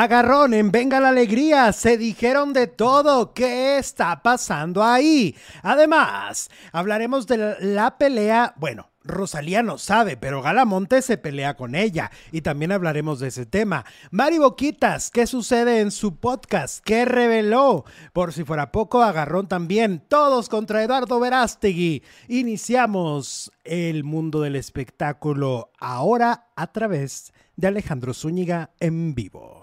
[0.00, 3.34] Agarrón en Venga la Alegría, se dijeron de todo.
[3.34, 5.36] ¿Qué está pasando ahí?
[5.62, 12.10] Además, hablaremos de la pelea, bueno, Rosalía no sabe, pero Galamonte se pelea con ella
[12.32, 13.84] y también hablaremos de ese tema.
[14.10, 16.82] Mari Boquitas, ¿qué sucede en su podcast?
[16.82, 17.84] ¿Qué reveló?
[18.14, 20.02] Por si fuera poco, agarrón también.
[20.08, 22.02] Todos contra Eduardo Verástegui.
[22.26, 29.59] Iniciamos el mundo del espectáculo ahora a través de Alejandro Zúñiga en vivo.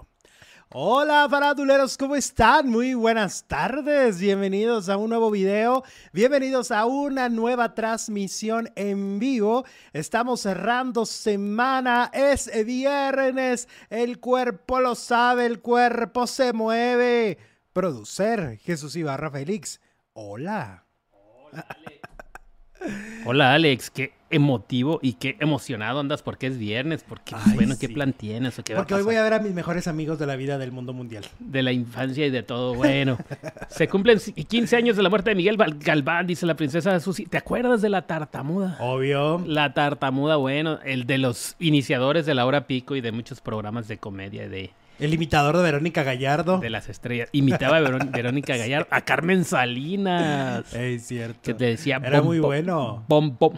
[0.70, 2.68] Hola faraduleros, ¿cómo están?
[2.68, 5.82] Muy buenas tardes, bienvenidos a un nuevo video,
[6.12, 9.64] bienvenidos a una nueva transmisión en vivo.
[9.94, 17.38] Estamos cerrando semana, es viernes, el cuerpo lo sabe, el cuerpo se mueve.
[17.72, 19.80] Producer Jesús Ibarra Félix,
[20.12, 20.84] hola.
[21.50, 23.24] Hola Alex.
[23.24, 27.88] Hola Alex, qué emotivo y qué emocionado andas porque es viernes, porque pues, bueno, ¿qué
[27.88, 28.60] plan tienes?
[28.74, 31.24] porque hoy voy a ver a mis mejores amigos de la vida del mundo mundial.
[31.38, 33.18] De la infancia y de todo, bueno.
[33.68, 37.26] se cumplen 15 años de la muerte de Miguel Galván, dice la princesa Susi.
[37.26, 38.76] ¿Te acuerdas de la tartamuda?
[38.80, 39.42] Obvio.
[39.46, 43.88] La tartamuda, bueno, el de los iniciadores de la hora pico y de muchos programas
[43.88, 44.70] de comedia de...
[44.98, 46.58] El imitador de Verónica Gallardo.
[46.58, 47.28] De las estrellas.
[47.30, 47.80] Imitaba a
[48.10, 48.88] Verónica Gallardo.
[48.90, 50.74] A Carmen Salinas.
[50.74, 51.38] Es cierto.
[51.42, 52.00] Que te decía...
[52.04, 53.04] Era muy bueno.
[53.06, 53.54] Bom, bom.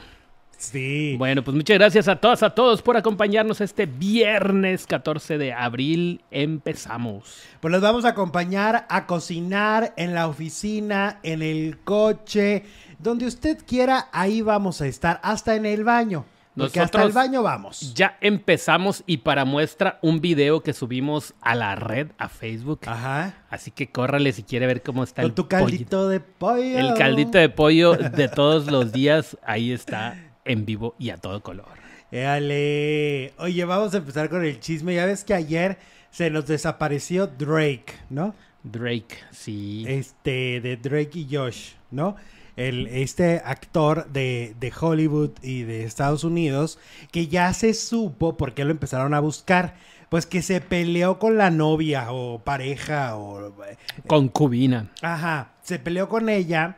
[0.61, 1.15] Sí.
[1.17, 6.21] Bueno, pues muchas gracias a todas, a todos por acompañarnos este viernes 14 de abril.
[6.31, 7.43] Empezamos.
[7.61, 12.65] Pues los vamos a acompañar a cocinar en la oficina, en el coche,
[12.99, 16.27] donde usted quiera, ahí vamos a estar, hasta en el baño.
[16.55, 17.95] Porque hasta el baño vamos.
[17.95, 22.81] Ya empezamos y para muestra un video que subimos a la red, a Facebook.
[22.85, 23.45] Ajá.
[23.49, 26.79] Así que córrale si quiere ver cómo está Con tu caldito de pollo.
[26.79, 31.43] El caldito de pollo de todos los días, ahí está en vivo y a todo
[31.43, 31.81] color.
[32.11, 33.33] Éale.
[33.39, 34.95] Oye, vamos a empezar con el chisme.
[34.95, 35.79] Ya ves que ayer
[36.11, 38.35] se nos desapareció Drake, ¿no?
[38.63, 39.85] Drake, sí.
[39.87, 42.17] Este, de Drake y Josh, ¿no?
[42.57, 46.79] El, este actor de, de, Hollywood y de Estados Unidos,
[47.11, 49.77] que ya se supo porque lo empezaron a buscar,
[50.11, 53.49] pues que se peleó con la novia o pareja o...
[53.65, 54.91] Eh, Concubina.
[55.01, 56.77] Ajá, se peleó con ella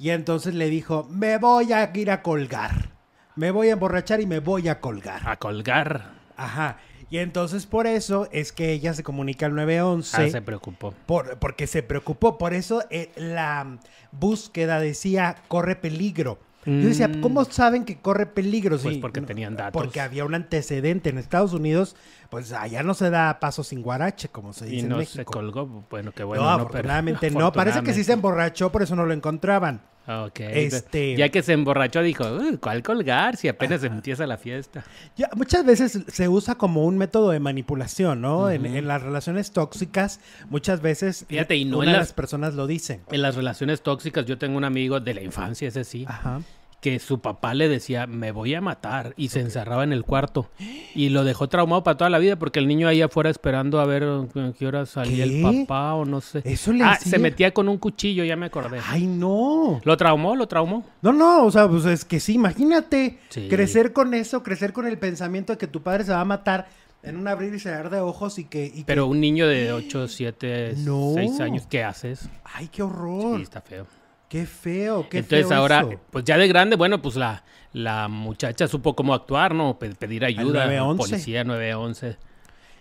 [0.00, 2.90] y entonces le dijo, me voy a ir a colgar
[3.40, 5.22] me voy a emborrachar y me voy a colgar.
[5.24, 6.10] A colgar.
[6.36, 6.76] Ajá.
[7.08, 10.16] Y entonces por eso es que ella se comunica al 911.
[10.16, 10.92] Ah, se preocupó.
[11.06, 12.36] Por, porque se preocupó.
[12.36, 13.78] Por eso eh, la
[14.12, 16.38] búsqueda decía corre peligro.
[16.66, 17.22] Yo decía, mm.
[17.22, 18.78] ¿cómo saben que corre peligro?
[18.78, 19.72] Pues porque tenían datos.
[19.72, 21.96] Porque había un antecedente en Estados Unidos,
[22.28, 25.66] pues allá no se da paso sin guarache, como se dice y no se colgó,
[25.88, 26.42] bueno, qué bueno.
[26.42, 27.50] No, afortunadamente no.
[27.50, 29.80] Parece que sí se emborrachó, por eso no lo encontraban.
[30.10, 30.40] Ok.
[30.40, 31.16] Este...
[31.16, 32.24] Ya que se emborrachó, dijo,
[32.60, 33.36] ¿cuál colgar?
[33.36, 34.84] Si apenas empieza la fiesta.
[35.16, 38.50] Ya, muchas veces se usa como un método de manipulación, ¿no?
[38.50, 43.02] en, las relaciones tóxicas, muchas veces Fíjate, y no una de las personas lo dicen.
[43.10, 46.04] En las relaciones tóxicas, yo tengo un amigo de la infancia, ese sí.
[46.08, 46.40] Ajá
[46.80, 50.48] que su papá le decía, me voy a matar, y se encerraba en el cuarto.
[50.94, 53.84] Y lo dejó traumado para toda la vida, porque el niño ahí afuera esperando a
[53.86, 56.40] ver en qué hora salía el papá o no sé.
[56.44, 58.80] Eso le Ah, se metía con un cuchillo, ya me acordé.
[58.86, 59.80] Ay, no.
[59.84, 60.34] ¿Lo traumó?
[60.34, 60.84] ¿Lo traumó?
[61.02, 63.18] No, no, o sea, pues es que sí, imagínate
[63.48, 66.68] crecer con eso, crecer con el pensamiento de que tu padre se va a matar
[67.02, 68.82] en un abrir y cerrar de ojos y que...
[68.86, 72.28] Pero un niño de 8, 7, 6 años, ¿qué haces?
[72.44, 73.36] Ay, qué horror.
[73.36, 73.86] Sí, está feo.
[74.30, 77.42] Qué feo, qué Entonces feo ahora, pues ya de grande, bueno, pues la,
[77.72, 79.76] la muchacha supo cómo actuar, ¿no?
[79.76, 80.96] Pedir ayuda, 911.
[80.96, 82.16] policía 911.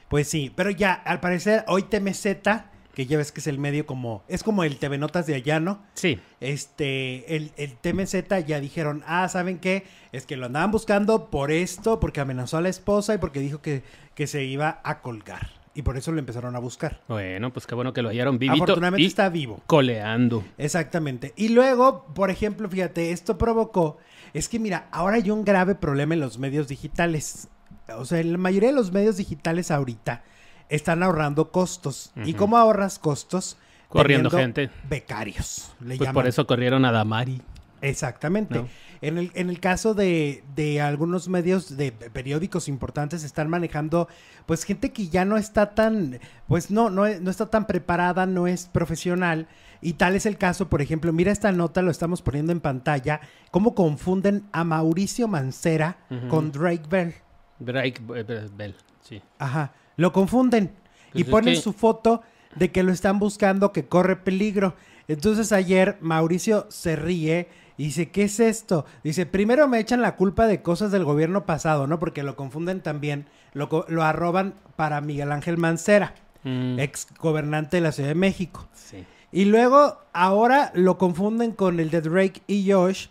[0.09, 2.25] Pues sí, pero ya, al parecer, hoy TMZ,
[2.93, 5.59] que ya ves que es el medio como, es como el TV Notas de allá,
[5.59, 5.81] ¿no?
[5.95, 6.19] Sí.
[6.39, 9.87] Este, el, el TMZ ya dijeron, ah, ¿saben qué?
[10.11, 13.59] Es que lo andaban buscando por esto, porque amenazó a la esposa y porque dijo
[13.59, 13.81] que,
[14.13, 15.58] que se iba a colgar.
[15.73, 17.01] Y por eso lo empezaron a buscar.
[17.07, 18.63] Bueno, pues qué bueno que lo hallaron vivito.
[18.63, 19.61] Afortunadamente está vivo.
[19.67, 20.43] Coleando.
[20.57, 21.33] Exactamente.
[21.35, 23.97] Y luego, por ejemplo, fíjate, esto provocó.
[24.33, 27.47] Es que mira, ahora hay un grave problema en los medios digitales.
[27.95, 30.23] O sea, la mayoría de los medios digitales ahorita
[30.69, 32.11] están ahorrando costos.
[32.25, 33.57] ¿Y cómo ahorras costos?
[33.89, 34.69] Corriendo gente.
[34.87, 35.73] Becarios.
[35.97, 37.41] pues por eso corrieron a Damari.
[37.81, 38.65] Exactamente.
[39.01, 44.09] En, el, en el caso de, de, algunos medios de periódicos importantes están manejando
[44.45, 48.47] pues gente que ya no está tan, pues no, no, no está tan preparada, no
[48.47, 49.47] es profesional.
[49.81, 53.21] Y tal es el caso, por ejemplo, mira esta nota, lo estamos poniendo en pantalla,
[53.51, 55.97] cómo confunden a Mauricio Mancera
[56.29, 57.13] con Drake Bell.
[57.59, 59.21] Drake Bell, sí.
[59.37, 60.71] Ajá, lo confunden
[61.13, 62.21] y pues ponen su foto
[62.55, 64.75] de que lo están buscando, que corre peligro.
[65.07, 67.47] Entonces ayer Mauricio se ríe
[67.79, 68.85] y dice, ¿qué es esto?
[69.05, 71.97] Dice, primero me echan la culpa de cosas del gobierno pasado, ¿no?
[71.97, 76.13] Porque lo confunden también, lo, lo arroban para Miguel Ángel Mancera.
[76.43, 76.77] Mm.
[76.77, 78.67] ex gobernante de la Ciudad de México.
[78.73, 79.05] Sí.
[79.31, 83.07] Y luego, ahora lo confunden con el de Drake y Josh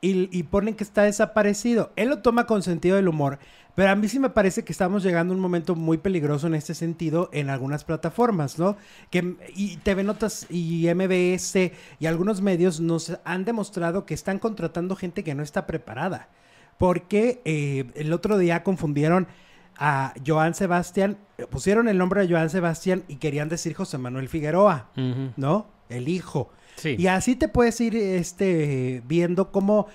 [0.00, 1.92] y, y ponen que está desaparecido.
[1.96, 3.38] Él lo toma con sentido del humor,
[3.76, 6.54] pero a mí sí me parece que estamos llegando a un momento muy peligroso en
[6.54, 8.78] este sentido en algunas plataformas, ¿no?
[9.10, 14.96] Que y TV Notas y MBS y algunos medios nos han demostrado que están contratando
[14.96, 16.30] gente que no está preparada.
[16.78, 19.28] Porque eh, el otro día confundieron
[19.76, 21.18] a Joan Sebastián,
[21.50, 24.88] pusieron el nombre de Joan Sebastián y querían decir José Manuel Figueroa.
[25.36, 25.66] ¿no?
[25.90, 26.48] El hijo.
[26.76, 26.96] Sí.
[26.98, 29.86] Y así te puedes ir este, viendo cómo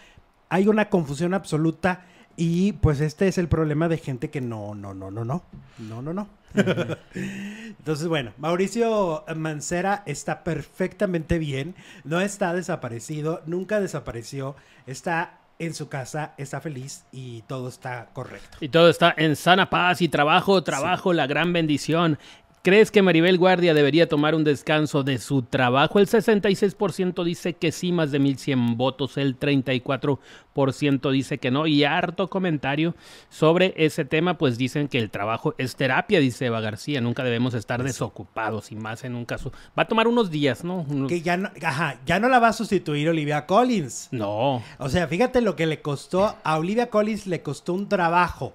[0.50, 2.06] hay una confusión absoluta
[2.44, 5.44] y pues este es el problema de gente que no, no, no, no, no,
[5.78, 6.28] no, no, no.
[7.14, 14.56] Entonces, bueno, Mauricio Mancera está perfectamente bien, no está desaparecido, nunca desapareció,
[14.88, 18.58] está en su casa, está feliz y todo está correcto.
[18.60, 22.18] Y todo está en sana paz y trabajo, trabajo, la gran bendición.
[22.64, 25.98] ¿Crees que Maribel Guardia debería tomar un descanso de su trabajo?
[25.98, 29.18] El 66% dice que sí, más de 1100 votos.
[29.18, 31.66] El 34% dice que no.
[31.66, 32.94] Y harto comentario
[33.30, 37.02] sobre ese tema, pues dicen que el trabajo es terapia, dice Eva García.
[37.02, 39.52] Nunca debemos estar desocupados y más en un caso.
[39.78, 40.86] Va a tomar unos días, ¿no?
[40.88, 44.10] Unos- Que ya no, ajá, ya no la va a sustituir Olivia Collins.
[44.12, 44.62] No.
[44.78, 48.54] O sea, fíjate lo que le costó a Olivia Collins, le costó un trabajo.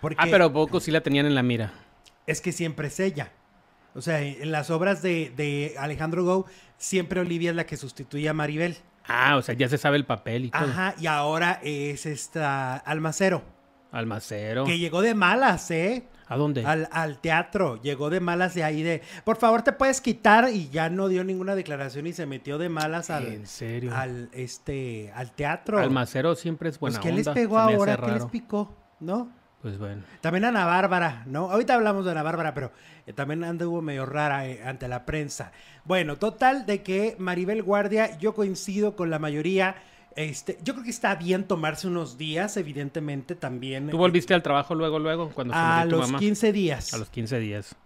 [0.00, 1.72] Porque Ah, pero poco sí la tenían en la mira.
[2.26, 3.32] Es que siempre es ella.
[3.94, 6.44] O sea, en las obras de, de Alejandro Gou,
[6.76, 8.76] siempre Olivia es la que sustituye a Maribel.
[9.08, 10.64] Ah, o sea, ya se sabe el papel y todo.
[10.64, 13.42] Ajá, y ahora es esta Almacero,
[13.92, 14.64] Almacero.
[14.64, 16.04] que llegó de malas, ¿eh?
[16.28, 16.66] ¿A dónde?
[16.66, 20.68] Al, al teatro, llegó de malas de ahí de, por favor te puedes quitar y
[20.70, 23.94] ya no dio ninguna declaración y se metió de malas al, ¿En serio?
[23.94, 25.78] al, este, al teatro.
[25.78, 27.96] Almacero siempre es pues buena ¿qué les pegó se ahora?
[27.96, 28.76] ¿Qué les picó?
[28.98, 29.30] ¿No?
[29.62, 30.02] Pues bueno.
[30.20, 31.50] También Ana Bárbara, ¿no?
[31.50, 32.72] Ahorita hablamos de Ana Bárbara, pero
[33.06, 35.52] eh, también anduvo medio rara eh, ante la prensa.
[35.84, 39.76] Bueno, total de que Maribel Guardia, yo coincido con la mayoría.
[40.14, 43.90] Este, yo creo que está bien tomarse unos días, evidentemente también.
[43.90, 46.18] ¿Tú volviste al trabajo luego, luego, cuando se a murió tu los mamá?
[46.20, 46.94] 15 días.
[46.94, 47.76] A los 15 días.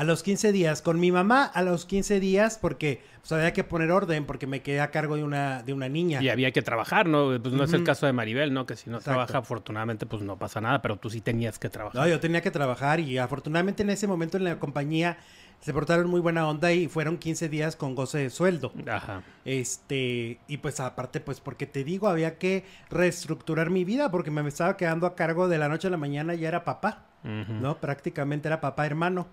[0.00, 0.80] A los 15 días.
[0.80, 4.62] Con mi mamá a los 15 días porque pues, había que poner orden porque me
[4.62, 6.22] quedé a cargo de una, de una niña.
[6.22, 7.38] Y había que trabajar, ¿no?
[7.38, 8.64] Pues no es el caso de Maribel, ¿no?
[8.64, 9.10] Que si no Exacto.
[9.10, 12.00] trabaja, afortunadamente, pues no pasa nada, pero tú sí tenías que trabajar.
[12.00, 15.18] No, yo tenía que trabajar y afortunadamente en ese momento en la compañía
[15.60, 18.72] se portaron muy buena onda y fueron 15 días con goce de sueldo.
[18.90, 19.22] Ajá.
[19.44, 24.48] Este, y pues aparte, pues porque te digo, había que reestructurar mi vida porque me
[24.48, 27.04] estaba quedando a cargo de la noche a la mañana, ya era papá.
[27.22, 27.76] ¿no?
[27.76, 29.28] Prácticamente era papá hermano.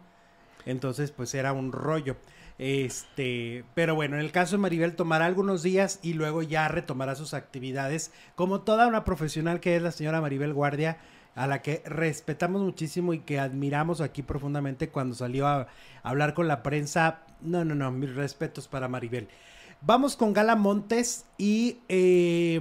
[0.67, 2.17] Entonces, pues era un rollo.
[2.59, 7.15] Este, pero bueno, en el caso de Maribel tomará algunos días y luego ya retomará
[7.15, 10.97] sus actividades como toda una profesional que es la señora Maribel Guardia,
[11.35, 15.67] a la que respetamos muchísimo y que admiramos aquí profundamente cuando salió a,
[16.03, 17.21] hablar con la prensa.
[17.41, 19.29] No, no, no, mis respetos para Maribel.
[19.81, 22.59] Vamos con Gala Montes y eh,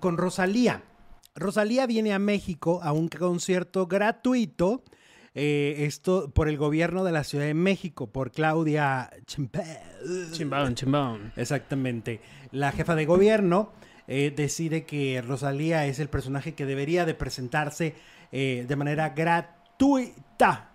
[0.00, 0.82] con Rosalía.
[1.34, 4.82] Rosalía viene a México a un concierto gratuito.
[5.40, 11.32] Eh, esto por el gobierno de la Ciudad de México, por Claudia Chimbón, chimbón.
[11.36, 12.20] Exactamente.
[12.50, 13.70] La jefa de gobierno
[14.08, 17.94] eh, decide que Rosalía es el personaje que debería de presentarse
[18.32, 20.70] eh, de manera gratuita.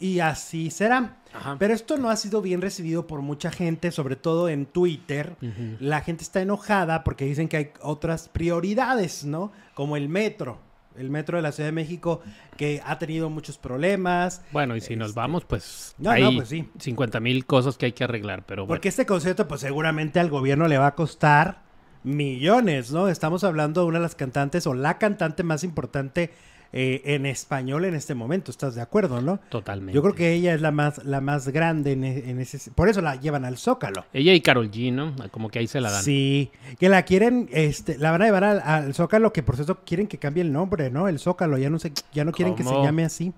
[0.00, 1.18] Y así será.
[1.32, 1.54] Ajá.
[1.56, 5.36] Pero esto no ha sido bien recibido por mucha gente, sobre todo en Twitter.
[5.78, 9.52] La gente está enojada porque dicen que hay otras prioridades, ¿no?
[9.74, 10.58] Como el metro.
[10.98, 12.20] El metro de la Ciudad de México
[12.56, 14.42] que ha tenido muchos problemas.
[14.52, 16.68] Bueno, y si nos Este, vamos, pues No, hay no, pues sí.
[16.78, 18.76] 50 mil cosas que hay que arreglar, pero bueno.
[18.76, 21.62] Porque este concierto, pues seguramente al gobierno le va a costar
[22.04, 23.08] millones, ¿no?
[23.08, 26.32] Estamos hablando de una de las cantantes o la cantante más importante
[26.72, 28.50] eh, en español en este momento.
[28.50, 29.38] ¿Estás de acuerdo, no?
[29.48, 29.94] Totalmente.
[29.94, 32.70] Yo creo que ella es la más, la más grande en, e- en ese.
[32.72, 34.04] Por eso la llevan al Zócalo.
[34.12, 35.14] Ella y Carol G, ¿no?
[35.30, 36.02] Como que ahí se la dan.
[36.02, 39.80] Sí, que la quieren, este, la van a llevar al, al Zócalo, que por cierto
[39.86, 41.08] quieren que cambie el nombre, ¿no?
[41.08, 43.32] El Zócalo, ya no sé, ya no quieren que se llame así.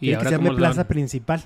[0.00, 0.86] ¿Y que se llame Plaza dan?
[0.86, 1.42] Principal.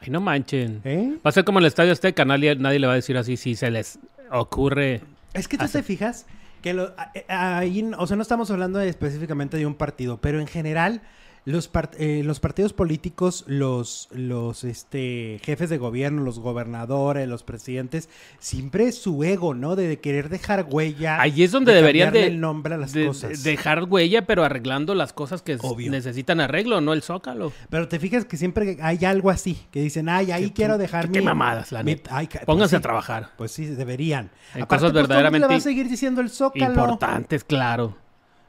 [0.00, 0.80] Ay, no manchen.
[0.84, 1.14] ¿Eh?
[1.24, 3.54] Va a ser como el Estadio Azteca, nadie, nadie le va a decir así si
[3.54, 3.98] se les
[4.30, 5.02] ocurre.
[5.34, 6.26] Es que tú te fijas
[6.62, 6.94] que lo-
[7.28, 11.02] a- ahí, o sea, no estamos hablando específicamente de un partido, pero en general
[11.46, 17.42] los, part- eh, los partidos políticos, los, los este, jefes de gobierno, los gobernadores, los
[17.42, 19.76] presidentes, siempre su ego, ¿no?
[19.76, 21.20] De, querer dejar huella.
[21.20, 23.42] Ahí es donde de deberían de, el nombre a las de- cosas.
[23.42, 25.90] de- dejar huella, pero arreglando las cosas que Obvio.
[25.90, 27.52] necesitan arreglo, no el zócalo.
[27.70, 31.14] Pero te fijas que siempre hay algo así, que dicen, ay, ahí quiero dejar mi...
[31.14, 32.16] Qué mamadas, la mi- neta.
[32.16, 33.30] ay, ca- Pónganse pues a trabajar.
[33.36, 34.30] Pues sí, deberían.
[34.54, 37.96] En Aparte, cosas pues, le verdaderamente va a seguir diciendo el Zócalo, Importantes, claro.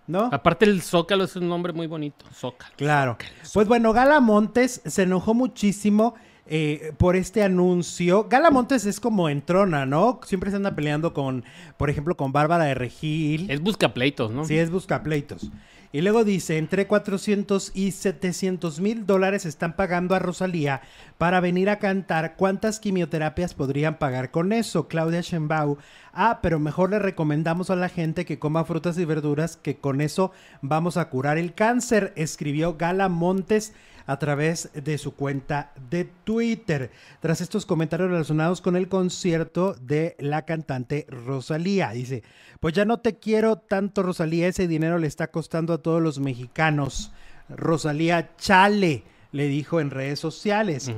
[0.08, 0.30] ¿No?
[0.32, 2.26] Aparte el zócalo es un nombre muy bonito.
[2.34, 2.74] Zócalo.
[2.76, 3.18] Claro.
[3.54, 6.16] Pues bueno, Gala Montes se enojó muchísimo
[6.48, 8.28] eh, por este anuncio.
[8.30, 10.20] Gala Montes es como entrona, ¿no?
[10.26, 11.46] Siempre se anda peleando con,
[11.78, 13.50] por ejemplo, con Bárbara de Regil.
[13.50, 14.44] Es busca pleitos, ¿no?
[14.44, 15.50] Sí, es busca pleitos.
[15.94, 20.82] Y luego dice, entre 400 y 700 mil dólares están pagando a Rosalía
[21.18, 22.36] para venir a cantar.
[22.38, 24.88] ¿Cuántas quimioterapias podrían pagar con eso?
[24.88, 25.76] Claudia Sheinbaum.
[26.14, 30.00] Ah, pero mejor le recomendamos a la gente que coma frutas y verduras, que con
[30.00, 30.32] eso
[30.62, 33.74] vamos a curar el cáncer, escribió Gala Montes
[34.06, 36.92] a través de su cuenta de Twitter.
[37.20, 42.24] Tras estos comentarios relacionados con el concierto de la cantante Rosalía, dice,
[42.60, 46.20] pues ya no te quiero tanto Rosalía, ese dinero le está costando a todos los
[46.20, 47.12] mexicanos.
[47.50, 50.92] Rosalía Chale, le dijo en redes sociales.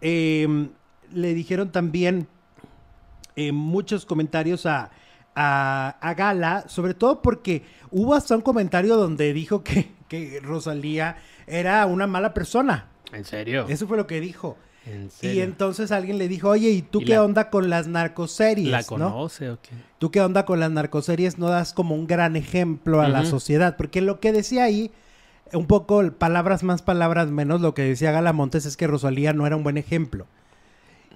[0.00, 0.70] Em,
[1.12, 2.28] le dijeron también
[3.36, 4.90] eh, muchos comentarios a,
[5.34, 11.16] a, Gala, sobre todo porque hubo hasta un comentario donde dijo que, que Rosalía
[11.50, 12.86] era una mala persona.
[13.12, 13.66] ¿En serio?
[13.68, 14.56] Eso fue lo que dijo.
[14.86, 15.36] ¿En serio?
[15.36, 18.70] Y entonces alguien le dijo, oye, ¿y tú qué onda con las narcoseries?
[18.70, 19.70] ¿La conoce o qué?
[19.98, 21.38] ¿Tú qué onda con las narcoseries?
[21.38, 23.76] No das como un gran ejemplo a la sociedad.
[23.76, 24.90] Porque lo que decía ahí,
[25.52, 29.56] un poco palabras más, palabras menos, lo que decía Galamontes es que Rosalía no era
[29.56, 30.26] un buen ejemplo.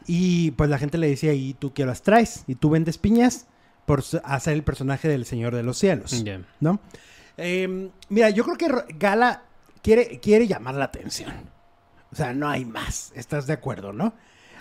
[0.06, 2.44] Y pues la gente le decía, ¿y tú qué las traes?
[2.46, 3.46] ¿Y tú vendes piñas?
[3.86, 6.24] Por hacer el personaje del Señor de los Cielos.
[6.60, 6.80] ¿No?
[7.36, 9.42] Em, mira, yo creo que Gala
[9.82, 11.32] quiere, quiere llamar la atención.
[12.10, 13.12] O sea, no hay más.
[13.14, 14.14] ¿Estás de acuerdo, no?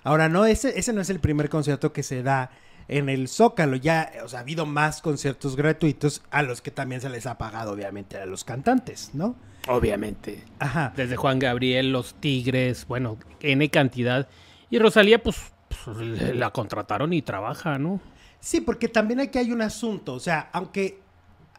[0.03, 2.49] Ahora, no, ese, ese no es el primer concierto que se da
[2.87, 3.75] en el Zócalo.
[3.75, 7.37] Ya, o sea, ha habido más conciertos gratuitos a los que también se les ha
[7.37, 9.35] pagado, obviamente, a los cantantes, ¿no?
[9.67, 10.43] Obviamente.
[10.59, 10.93] Ajá.
[10.95, 14.27] Desde Juan Gabriel, Los Tigres, bueno, N cantidad.
[14.69, 15.37] Y Rosalía, pues,
[15.85, 17.99] pues la contrataron y trabaja, ¿no?
[18.39, 20.13] Sí, porque también aquí hay un asunto.
[20.13, 20.99] O sea, aunque.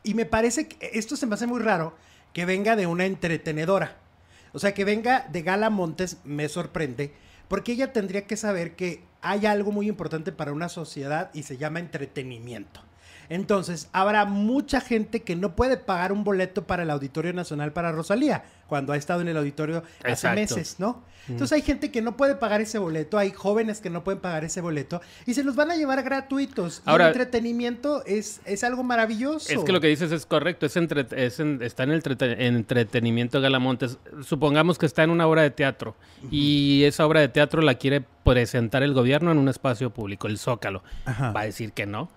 [0.04, 1.94] Y me parece que esto se me hace muy raro
[2.32, 3.96] que venga de una entretenedora.
[4.52, 7.12] O sea, que venga de Gala Montes me sorprende,
[7.48, 11.56] porque ella tendría que saber que hay algo muy importante para una sociedad y se
[11.56, 12.80] llama entretenimiento.
[13.28, 17.92] Entonces, habrá mucha gente que no puede pagar un boleto para el Auditorio Nacional para
[17.92, 21.02] Rosalía, cuando ha estado en el auditorio hace meses, ¿no?
[21.28, 24.44] Entonces hay gente que no puede pagar ese boleto, hay jóvenes que no pueden pagar
[24.44, 26.82] ese boleto y se los van a llevar gratuitos.
[26.84, 29.52] Ahora, el entretenimiento es, es algo maravilloso.
[29.52, 32.02] Es que lo que dices es correcto, es, está en el
[32.38, 33.98] entretenimiento Galamontes.
[34.24, 35.94] Supongamos que está en una obra de teatro
[36.30, 40.38] y esa obra de teatro la quiere presentar el gobierno en un espacio público, el
[40.38, 40.82] Zócalo.
[41.06, 42.08] Va a decir que no.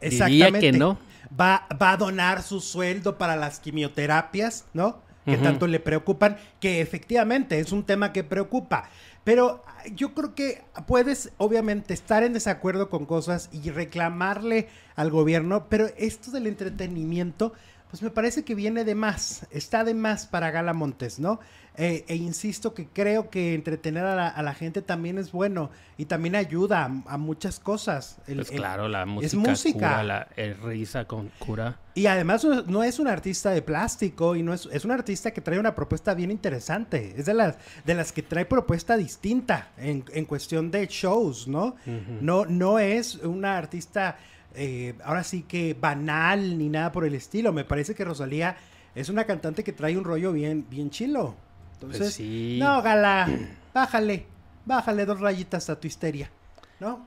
[0.00, 0.60] Exactamente.
[0.60, 0.98] que no.
[1.38, 5.02] Va, va a donar su sueldo para las quimioterapias, ¿no?
[5.26, 8.90] Que tanto le preocupan, que efectivamente es un tema que preocupa.
[9.22, 9.62] Pero
[9.94, 15.88] yo creo que puedes, obviamente, estar en desacuerdo con cosas y reclamarle al gobierno, pero
[15.96, 17.52] esto del entretenimiento,
[17.90, 21.38] pues me parece que viene de más, está de más para Gala Montes, ¿no?
[21.76, 26.34] Eh, e insisto que creo que entretener a la, gente también es bueno y también
[26.36, 28.18] ayuda a, muchas cosas.
[28.26, 30.02] pues claro, la música, es música.
[30.02, 30.28] la
[30.62, 31.78] risa con cura.
[31.94, 35.40] Y además no es un artista de plástico y no es, es un artista que
[35.40, 37.14] trae una propuesta bien interesante.
[37.16, 41.76] Es de las, de las que trae propuesta distinta en, en cuestión de shows, ¿no?
[42.20, 44.18] No, no es una artista
[44.54, 47.52] eh, ahora sí que banal ni nada por el estilo.
[47.52, 48.56] Me parece que Rosalía
[48.94, 51.36] es una cantante que trae un rollo bien, bien chilo.
[51.80, 53.28] Entonces, pues no, Gala,
[53.72, 54.26] bájale,
[54.66, 56.30] bájale dos rayitas a tu histeria,
[56.78, 57.06] ¿no?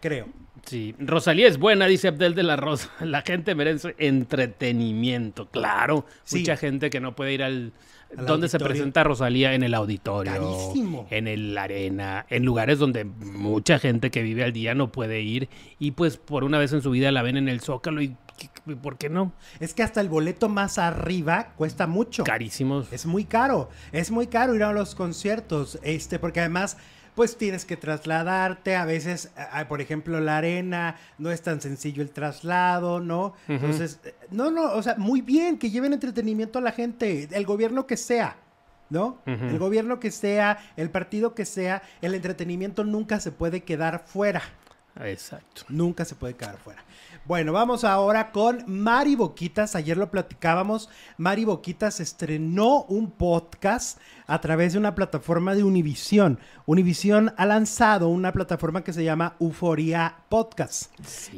[0.00, 0.28] Creo.
[0.64, 2.90] Sí, Rosalía es buena, dice Abdel de la Rosa.
[3.00, 6.06] La gente merece entretenimiento, claro.
[6.32, 7.72] Mucha gente que no puede ir al,
[8.14, 9.54] ¿Dónde se presenta Rosalía?
[9.54, 10.72] En el auditorio.
[11.10, 12.24] En el arena.
[12.30, 15.48] En lugares donde mucha gente que vive al día no puede ir.
[15.78, 18.16] Y pues por una vez en su vida la ven en el Zócalo y
[18.82, 19.32] ¿Por qué no?
[19.60, 22.24] Es que hasta el boleto más arriba cuesta mucho.
[22.24, 22.92] Carísimos.
[22.92, 23.70] Es muy caro.
[23.92, 25.78] Es muy caro ir a los conciertos.
[25.82, 26.76] Este, porque además
[27.16, 28.76] pues tienes que trasladarte.
[28.76, 29.32] A veces,
[29.68, 33.34] por ejemplo, la arena, no es tan sencillo el traslado, ¿no?
[33.48, 37.46] Entonces, eh, no, no, o sea, muy bien que lleven entretenimiento a la gente, el
[37.46, 38.36] gobierno que sea.
[38.88, 39.18] ¿No?
[39.26, 44.42] El gobierno que sea, el partido que sea, el entretenimiento nunca se puede quedar fuera.
[45.00, 45.62] Exacto.
[45.68, 46.84] Nunca se puede quedar fuera.
[47.26, 49.74] Bueno, vamos ahora con Mari Boquitas.
[49.74, 50.88] Ayer lo platicábamos.
[51.18, 56.38] Mari Boquitas estrenó un podcast a través de una plataforma de Univisión.
[56.66, 60.92] Univisión ha lanzado una plataforma que se llama Euforia Podcast.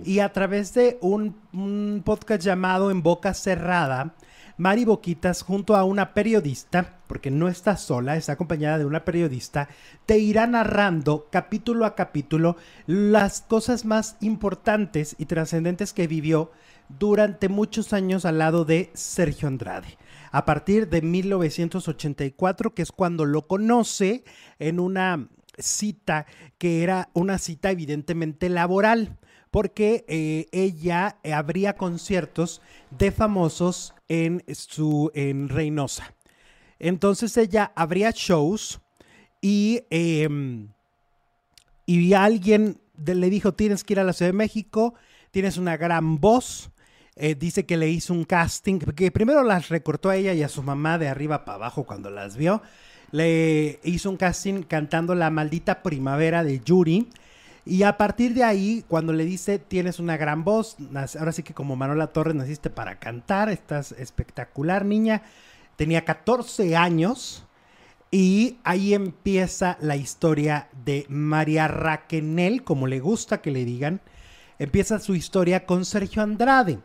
[0.04, 4.12] Y a través de un, un podcast llamado En Boca Cerrada,
[4.58, 9.68] Mari Boquitas, junto a una periodista, porque no está sola, está acompañada de una periodista,
[10.04, 16.50] te irá narrando capítulo a capítulo las cosas más importantes y trascendentes que vivió
[16.88, 19.96] durante muchos años al lado de Sergio Andrade.
[20.32, 24.24] a partir de 1984, que es cuando lo conoce
[24.58, 26.26] en una cita
[26.58, 29.18] que era una cita evidentemente laboral,
[29.52, 32.60] porque eh, ella abría conciertos
[32.90, 36.14] de famosos en su en Reynosa.
[36.78, 38.80] Entonces ella abría shows
[39.40, 40.68] y, em,
[41.86, 44.94] y alguien le dijo, tienes que ir a la Ciudad de México,
[45.30, 46.70] tienes una gran voz.
[47.16, 50.48] Eh, dice que le hizo un casting, que primero las recortó a ella y a
[50.48, 52.62] su mamá de arriba para abajo cuando las vio.
[53.10, 57.08] Le hizo un casting cantando La maldita primavera de Yuri.
[57.68, 60.78] Y a partir de ahí, cuando le dice, tienes una gran voz,
[61.18, 65.20] ahora sí que como Manuela Torres naciste para cantar, estás espectacular, niña.
[65.76, 67.44] Tenía 14 años
[68.10, 74.00] y ahí empieza la historia de María Raquenel, como le gusta que le digan.
[74.58, 76.78] Empieza su historia con Sergio Andrade.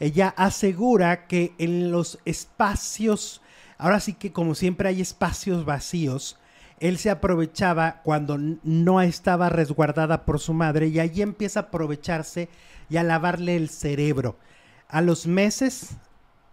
[0.00, 3.42] Ella asegura que en los espacios,
[3.76, 6.38] ahora sí que como siempre hay espacios vacíos,
[6.82, 12.48] él se aprovechaba cuando no estaba resguardada por su madre y allí empieza a aprovecharse
[12.90, 14.36] y a lavarle el cerebro.
[14.88, 15.90] A los meses,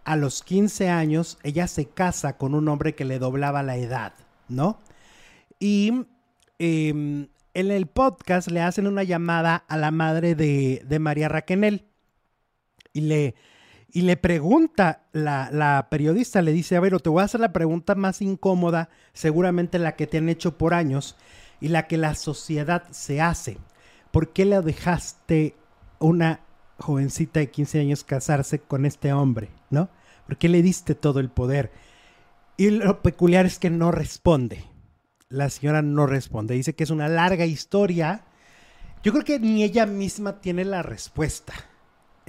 [0.04, 4.12] a los 15 años, ella se casa con un hombre que le doblaba la edad,
[4.48, 4.78] ¿no?
[5.58, 6.06] Y
[6.60, 11.86] em, en el podcast le hacen una llamada a la madre de, de María Raquenel
[12.92, 13.34] y le,
[13.92, 17.94] y le pregunta, la, periodista le dice, a ver, te voy a hacer la pregunta
[17.94, 21.16] más incómoda, seguramente la que te han hecho por años
[21.60, 23.58] y la que la sociedad se hace.
[24.10, 25.54] ¿Por qué le dejaste
[25.98, 26.40] una
[26.78, 29.50] jovencita de 15 años casarse con este hombre?
[29.70, 29.88] ¿No?
[30.26, 31.72] ¿Por qué le diste todo el poder?
[32.56, 34.64] Y lo peculiar es que no responde.
[35.28, 36.54] La señora no responde.
[36.54, 38.24] Dice que es una larga historia.
[39.02, 41.69] Yo creo que ni ella misma tiene la respuesta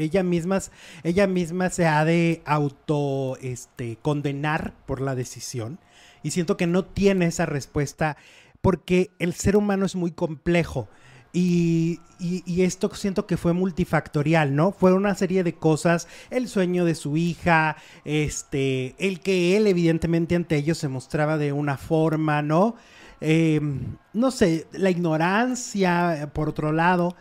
[0.01, 0.59] ella misma,
[1.03, 5.79] ella misma se ha de auto este, condenar por la decisión
[6.23, 8.17] y siento que no tiene esa respuesta
[8.61, 10.87] porque el ser humano es muy complejo.
[11.33, 14.73] Y, y, esto siento que fue multifactorial, ¿no?
[14.73, 20.35] Fue una serie de cosas, el sueño de su hija, este, el que él evidentemente
[20.35, 22.75] ante ellos se mostraba de una forma, ¿no?
[23.21, 27.15] Em, no sé, la ignorancia, por otro lado,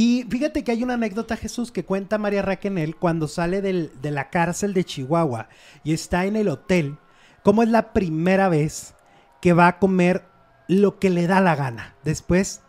[0.00, 4.30] y fíjate que hay una anécdota, Jesús, que cuenta María Raquenel cuando sale de la
[4.30, 5.50] cárcel de Chihuahua
[5.84, 6.96] y está en el hotel,
[7.42, 8.94] cómo es la primera vez
[9.42, 10.24] que va a comer
[10.68, 12.62] lo que le da la gana, después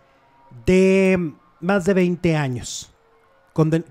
[0.65, 2.93] de más de 20 años,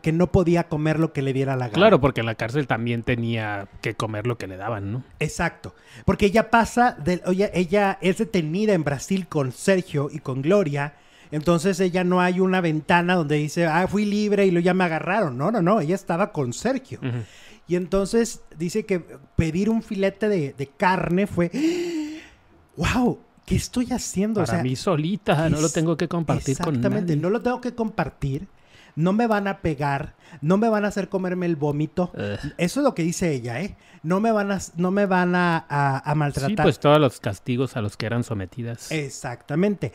[0.02, 1.78] que no podía comer lo que le diera la gana.
[1.78, 5.02] Claro, porque en la cárcel también tenía que comer lo que le daban, ¿no?
[5.18, 5.74] Exacto,
[6.04, 10.92] porque ella pasa, de, oye, ella es detenida en Brasil con Sergio y con Gloria,
[11.30, 14.84] entonces ella no hay una ventana donde dice, ah, fui libre y lo ya me
[14.84, 15.38] agarraron.
[15.38, 17.00] No, no, no, ella estaba con Sergio.
[17.68, 18.98] Y entonces dice que
[19.36, 21.50] pedir un filete de, carne fue,
[22.76, 24.44] wow, ¿qué estoy haciendo?
[24.44, 26.78] Para mí solita, no lo tengo que compartir con nadie.
[26.78, 28.48] Exactamente, no lo tengo que compartir.
[28.96, 32.10] No me van a pegar, no me van a hacer comerme el vómito.
[32.58, 33.76] Eso es lo que dice ella, ¿eh?
[34.02, 36.50] No me van a, no me van a, a maltratar.
[36.50, 38.90] Sí, pues todos los castigos a los que eran sometidas.
[38.90, 39.92] Exactamente.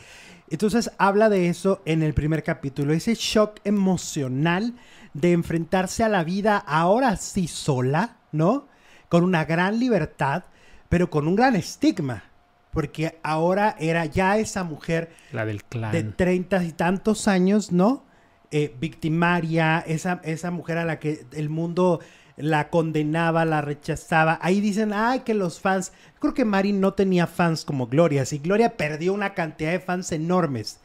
[0.50, 4.76] Entonces habla de eso en el primer capítulo, ese shock emocional
[5.14, 8.68] de enfrentarse a la vida ahora sí sola, ¿no?
[9.10, 10.44] Con una gran libertad,
[10.90, 12.24] pero con un gran estigma,
[12.72, 15.92] porque ahora era ya esa mujer la del clan.
[15.92, 18.04] de treinta y tantos años, ¿no?
[18.52, 22.02] Eh, victimaria, esa, esa mujer a la que el mundo
[22.38, 24.40] la condenaba, la rechazaba.
[24.42, 25.92] Ahí dicen, ay, que los fans.
[26.20, 28.26] Creo que Mari no tenía fans como Gloria.
[28.26, 30.80] Si Gloria perdió una cantidad de fans enormes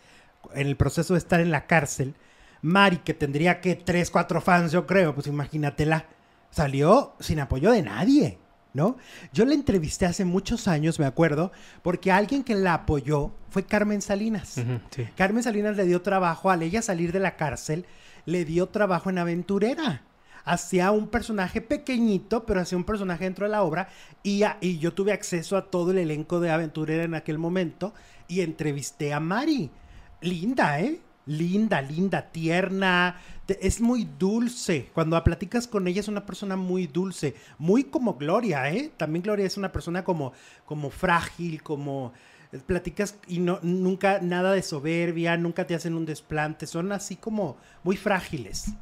[0.55, 2.15] en el proceso de estar en la cárcel,
[2.63, 6.07] Mari, que tendría que tres, cuatro fans, yo creo, pues imagínatela,
[6.51, 8.39] salió sin apoyo de nadie.
[8.73, 8.99] ¿No?
[9.33, 11.51] Yo la entrevisté hace muchos años, me acuerdo,
[11.83, 14.63] porque alguien que la apoyó fue Carmen Salinas.
[15.17, 17.85] Carmen Salinas le dio trabajo al ella salir de la cárcel,
[18.27, 20.05] le dio trabajo en Aventurera
[20.51, 23.89] hacía un personaje pequeñito, pero hacía un personaje dentro de la obra.
[24.25, 24.43] Y,
[24.79, 27.95] yo tuve acceso a todo el elenco de Aventurera en aquel momento
[28.27, 29.71] y entrevisté a Mari.
[30.21, 31.01] Linda, ¿eh?
[31.27, 33.21] Linda, linda, tierna.
[33.47, 34.91] Es muy dulce.
[34.93, 37.37] Cuando platicas con ella es una persona muy dulce.
[37.59, 38.91] Muy como Gloria, ¿eh?
[38.97, 40.33] También Gloria es una persona como,
[40.65, 42.13] como frágil, como
[42.67, 47.57] platicas y no, nunca nada de soberbia, nunca te hacen un desplante, son así como
[47.85, 48.75] muy frágiles.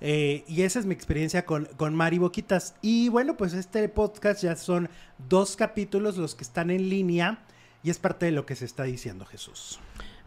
[0.00, 2.74] Eh, y esa es mi experiencia con, con Mari Boquitas.
[2.82, 4.88] Y bueno, pues este podcast ya son
[5.28, 7.40] dos capítulos los que están en línea
[7.82, 9.80] y es parte de lo que se está diciendo Jesús.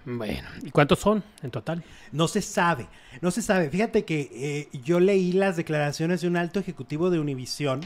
[0.06, 1.84] Bueno, ¿y cuántos son en total?
[2.12, 2.88] No se sabe,
[3.22, 3.70] no se sabe.
[3.70, 7.82] Fíjate que eh, yo leí las declaraciones de un alto ejecutivo de Univisión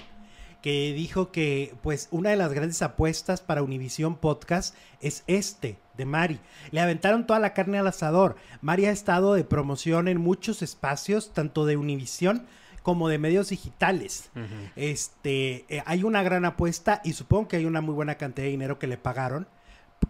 [0.62, 6.06] que dijo que pues una de las grandes apuestas para Univisión Podcast es este de
[6.06, 6.40] Mari.
[6.72, 8.36] Le aventaron toda la carne al asador.
[8.62, 12.46] Mari ha estado de promoción en muchos espacios, tanto de Univisión
[12.84, 14.30] como de medios digitales.
[14.78, 18.52] Este, eh, hay una gran apuesta y supongo que hay una muy buena cantidad de
[18.52, 19.48] dinero que le pagaron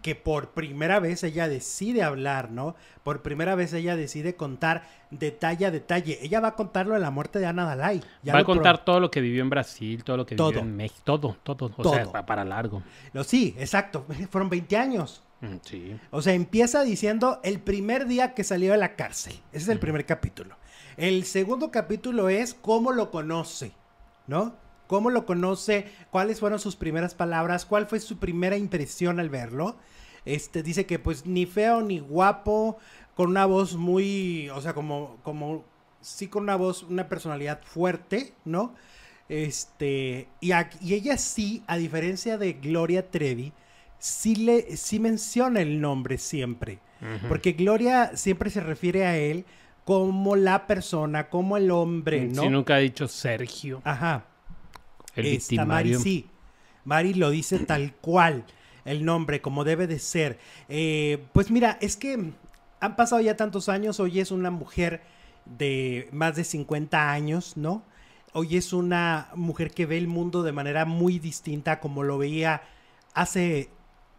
[0.02, 2.74] que por primera vez ella decide hablar, ¿no?
[3.02, 6.18] Por primera vez ella decide contar detalle a detalle.
[6.22, 8.02] Ella va a contarlo de la muerte de Ana Dalai.
[8.32, 11.00] va a contar todo lo que vivió en Brasil, todo lo que vivió en México,
[11.04, 12.82] todo, todo, o sea, para largo.
[13.12, 14.06] No, sí, exacto.
[14.30, 15.22] Fueron 20 años.
[15.40, 15.96] Mm, sí.
[16.10, 19.34] O sea, empieza diciendo el primer día que salió de la cárcel.
[19.52, 20.56] Ese es el primer capítulo.
[20.96, 23.72] El segundo capítulo es cómo lo conoce,
[24.26, 24.56] ¿no?
[24.88, 29.76] Cómo lo conoce, cuáles fueron sus primeras palabras, cuál fue su primera impresión al verlo.
[30.24, 32.78] Este dice que pues ni feo ni guapo,
[33.14, 35.64] con una voz muy, o sea, como como
[36.00, 38.74] sí con una voz, una personalidad fuerte, ¿no?
[39.28, 43.52] Este, y, y ella sí, a diferencia de Gloria Trevi,
[43.98, 46.80] sí le sí menciona el nombre siempre.
[47.28, 49.44] Porque Gloria siempre se refiere a él
[49.84, 52.42] como la persona, como el hombre, ¿no?
[52.42, 53.80] Sí, nunca ha dicho Sergio.
[53.84, 54.24] Ajá.
[55.26, 56.26] Esta Mari sí.
[56.84, 58.44] Mari lo dice tal cual
[58.84, 60.38] el nombre, como debe de ser.
[60.68, 62.32] Eh, pues mira, es que
[62.80, 65.02] han pasado ya tantos años, hoy es una mujer
[65.44, 67.82] de más de 50 años, ¿no?
[68.32, 72.62] Hoy es una mujer que ve el mundo de manera muy distinta como lo veía
[73.14, 73.70] hace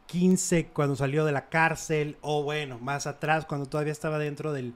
[0.07, 4.73] 15 cuando salió de la cárcel o bueno, más atrás cuando todavía estaba dentro del,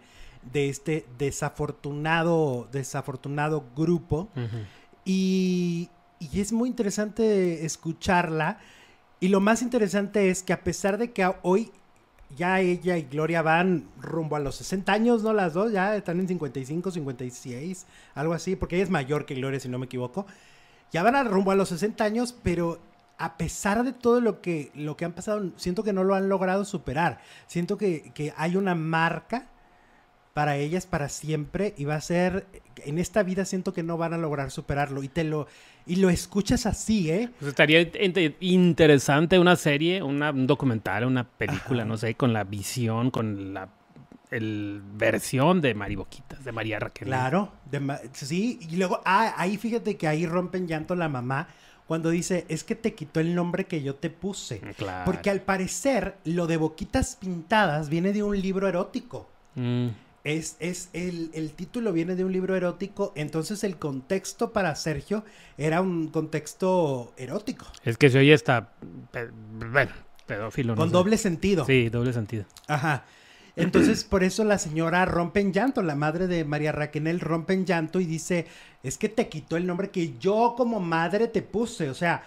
[0.52, 4.30] de este desafortunado, desafortunado grupo.
[5.06, 5.90] Y,
[6.32, 8.60] y es muy interesante escucharla.
[9.20, 11.72] Y lo más interesante es que a pesar de que hoy
[12.36, 15.34] ya ella y Gloria van rumbo a los 60 años, ¿no?
[15.34, 19.60] Las dos ya están en 55, 56, algo así, porque ella es mayor que Gloria,
[19.60, 20.26] si no me equivoco.
[20.92, 22.80] Ya van a rumbo a los 60 años, pero
[23.18, 26.30] a pesar de todo lo que, lo que han pasado, siento que no lo han
[26.30, 27.22] logrado superar.
[27.48, 29.48] Siento que, que hay una marca
[30.34, 34.14] para ellas para siempre y va a ser en esta vida siento que no van
[34.14, 35.48] a lograr superarlo y te lo
[35.86, 37.30] y lo escuchas así, ¿eh?
[37.40, 37.90] Pues estaría
[38.40, 43.70] interesante una serie, una, un documental, una película, no sé, con la visión, con la
[44.32, 47.08] el versión de Mariboquitas, de María Raquel.
[47.08, 47.52] Claro,
[48.14, 51.50] sí, y luego ah, ahí fíjate que ahí rompen llanto la mamá
[51.86, 54.60] cuando dice, es que te quitó el nombre que yo te puse.
[54.78, 55.06] Claro.
[55.06, 59.30] Porque al parecer lo de Boquitas Pintadas viene de un libro erótico.
[59.54, 59.90] Mm
[60.24, 65.26] es, es el, el, título viene de un libro erótico, entonces el contexto para Sergio
[65.58, 67.66] era un contexto erótico.
[67.84, 68.70] Es que se oye está,
[69.72, 69.92] bueno,
[70.26, 70.76] pedófilo.
[70.76, 71.66] Con doble sentido.
[71.66, 72.46] Sí, doble sentido.
[72.68, 73.04] Ajá.
[73.56, 77.66] Entonces, por eso la señora rompe en llanto, la madre de María Raquel rompe en
[77.66, 78.48] llanto y dice,
[78.82, 81.90] es que te quitó el nombre que yo como madre te puse.
[81.90, 82.24] O sea,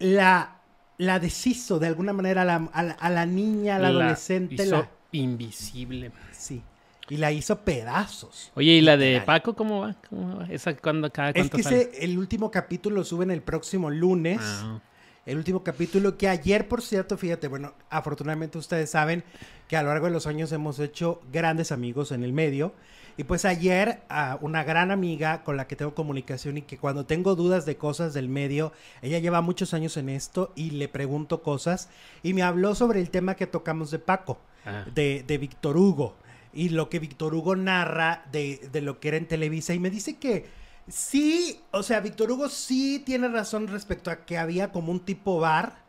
[0.00, 0.56] la,
[0.98, 4.66] la deshizo de alguna manera a la, a la, niña, a la, adolescente.
[4.66, 4.90] la...
[5.12, 6.10] invisible.
[6.32, 6.62] Sí
[7.08, 8.50] y la hizo pedazos.
[8.54, 9.96] Oye, ¿y la de Paco cómo va?
[10.08, 10.46] ¿Cómo va?
[10.46, 14.40] ¿Esa cuándo, cada Es que ese, el último capítulo lo suben el próximo lunes.
[14.42, 14.80] Ah.
[15.26, 19.24] El último capítulo que ayer, por cierto, fíjate, bueno, afortunadamente ustedes saben
[19.68, 22.74] que a lo largo de los años hemos hecho grandes amigos en el medio.
[23.16, 27.06] Y pues ayer a una gran amiga con la que tengo comunicación y que cuando
[27.06, 31.42] tengo dudas de cosas del medio, ella lleva muchos años en esto y le pregunto
[31.42, 31.88] cosas
[32.22, 34.84] y me habló sobre el tema que tocamos de Paco, ah.
[34.94, 36.16] de, de Víctor Hugo
[36.54, 39.90] y lo que Víctor Hugo narra de, de, lo que era en Televisa y me
[39.90, 40.46] dice que
[40.88, 45.40] sí, o sea, Víctor Hugo sí tiene razón respecto a que había como un tipo
[45.40, 45.84] bar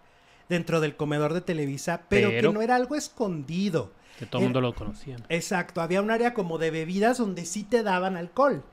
[0.49, 3.91] dentro del comedor de Televisa, pero, que no era algo escondido.
[4.19, 5.17] Que todo el mundo lo conocía.
[5.27, 8.63] Exacto, había un área como de bebidas donde sí te daban alcohol.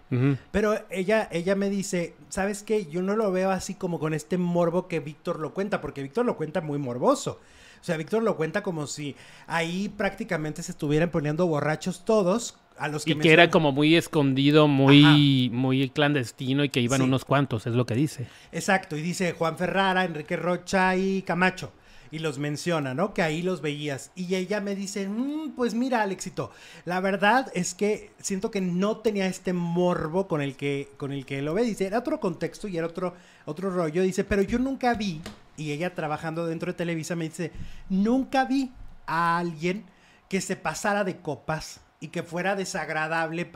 [0.53, 2.87] Pero ella, ella me dice, ¿sabes qué?
[2.87, 6.27] Yo no lo veo así como con este morbo que Víctor lo cuenta, porque Víctor
[6.27, 7.41] lo cuenta muy morboso.
[7.83, 9.17] O sea, Víctor lo cuenta como si
[9.49, 12.57] ahí prácticamente se estuvieran poniendo borrachos todos.
[12.79, 17.03] A los que y que era como muy escondido, muy, muy clandestino y que iban
[17.03, 18.29] unos cuantos, es lo que dice.
[18.53, 21.73] Exacto, y dice Juan Ferrara, Enrique Rocha y Camacho
[22.13, 23.15] y los menciona, ¿no?
[23.15, 24.13] Que ahí los veías.
[24.15, 26.53] Y ella me dice, mm, pues mira, Alexito,
[26.85, 31.25] la verdad es que siento que no tenía este morbo con el que, con el
[31.25, 31.65] que lo ve.
[31.65, 33.15] Dice, era otro contexto y era otro,
[33.47, 34.03] otro rollo.
[34.03, 35.23] Dice, pero yo nunca vi
[35.57, 37.53] y ella trabajando dentro de Televisa me dice,
[37.89, 38.73] nunca vi
[39.07, 39.85] a alguien
[40.29, 43.51] que se pasara de copas y que fuera desagradable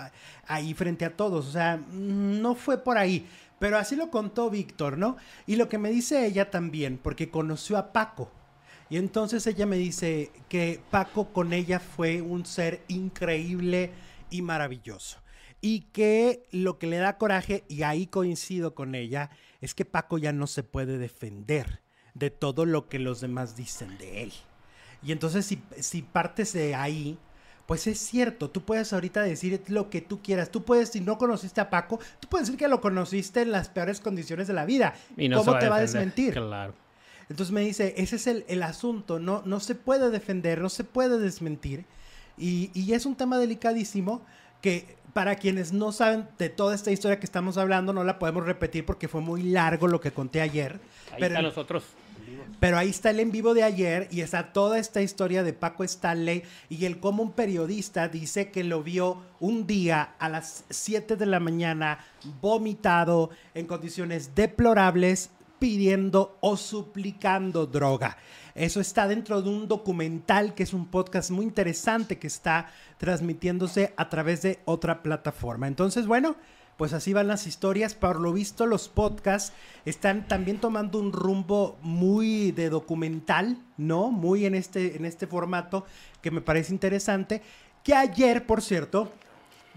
[0.46, 1.46] ahí frente a todos.
[1.46, 3.26] O sea, no fue por ahí.
[3.58, 5.16] Pero así lo contó Víctor, ¿no?
[5.46, 8.30] Y lo que me dice ella también, porque conoció a Paco.
[8.90, 13.90] Y entonces ella me dice que Paco con ella fue un ser increíble
[14.30, 15.18] y maravilloso.
[15.60, 19.30] y que lo que le da coraje, y ahí coincido con ella,
[19.60, 21.80] es que Paco ya no se puede defender
[22.18, 24.32] de todo lo que los demás dicen de él.
[25.02, 27.18] Y entonces si, si partes de ahí,
[27.66, 30.50] pues es cierto, tú puedes ahorita decir lo que tú quieras.
[30.50, 33.68] Tú puedes, si no conociste a Paco, tú puedes decir que lo conociste en las
[33.68, 34.94] peores condiciones de la vida.
[35.16, 36.32] Y no ¿Cómo va te va a desmentir?
[36.34, 36.74] Claro.
[37.28, 40.84] Entonces me dice, ese es el, el asunto, no, no se puede defender, no se
[40.84, 41.84] puede desmentir.
[42.38, 44.22] Y, y es un tema delicadísimo
[44.62, 48.44] que para quienes no saben de toda esta historia que estamos hablando, no la podemos
[48.46, 50.78] repetir porque fue muy largo lo que conté ayer.
[51.10, 51.84] Ahí pero, están los otros.
[52.60, 55.84] Pero ahí está el en vivo de ayer y está toda esta historia de Paco
[55.84, 61.16] Stanley y el cómo un periodista dice que lo vio un día a las 7
[61.16, 61.98] de la mañana
[62.40, 68.16] vomitado en condiciones deplorables pidiendo o suplicando droga.
[68.54, 73.92] Eso está dentro de un documental que es un podcast muy interesante que está transmitiéndose
[73.96, 75.66] a través de otra plataforma.
[75.66, 76.36] Entonces, bueno,
[76.76, 77.94] pues así van las historias.
[77.94, 79.52] Por lo visto, los podcasts
[79.84, 84.10] están también tomando un rumbo muy de documental, ¿no?
[84.10, 85.86] Muy en este, en este formato
[86.20, 87.42] que me parece interesante.
[87.82, 89.12] Que ayer, por cierto,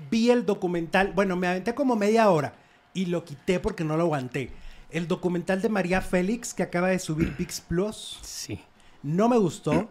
[0.09, 1.13] vi el documental.
[1.13, 2.53] Bueno, me aventé como media hora
[2.93, 4.51] y lo quité porque no lo aguanté.
[4.89, 8.19] El documental de María Félix que acaba de subir Pix Plus.
[8.21, 8.59] Sí.
[9.03, 9.89] No me gustó,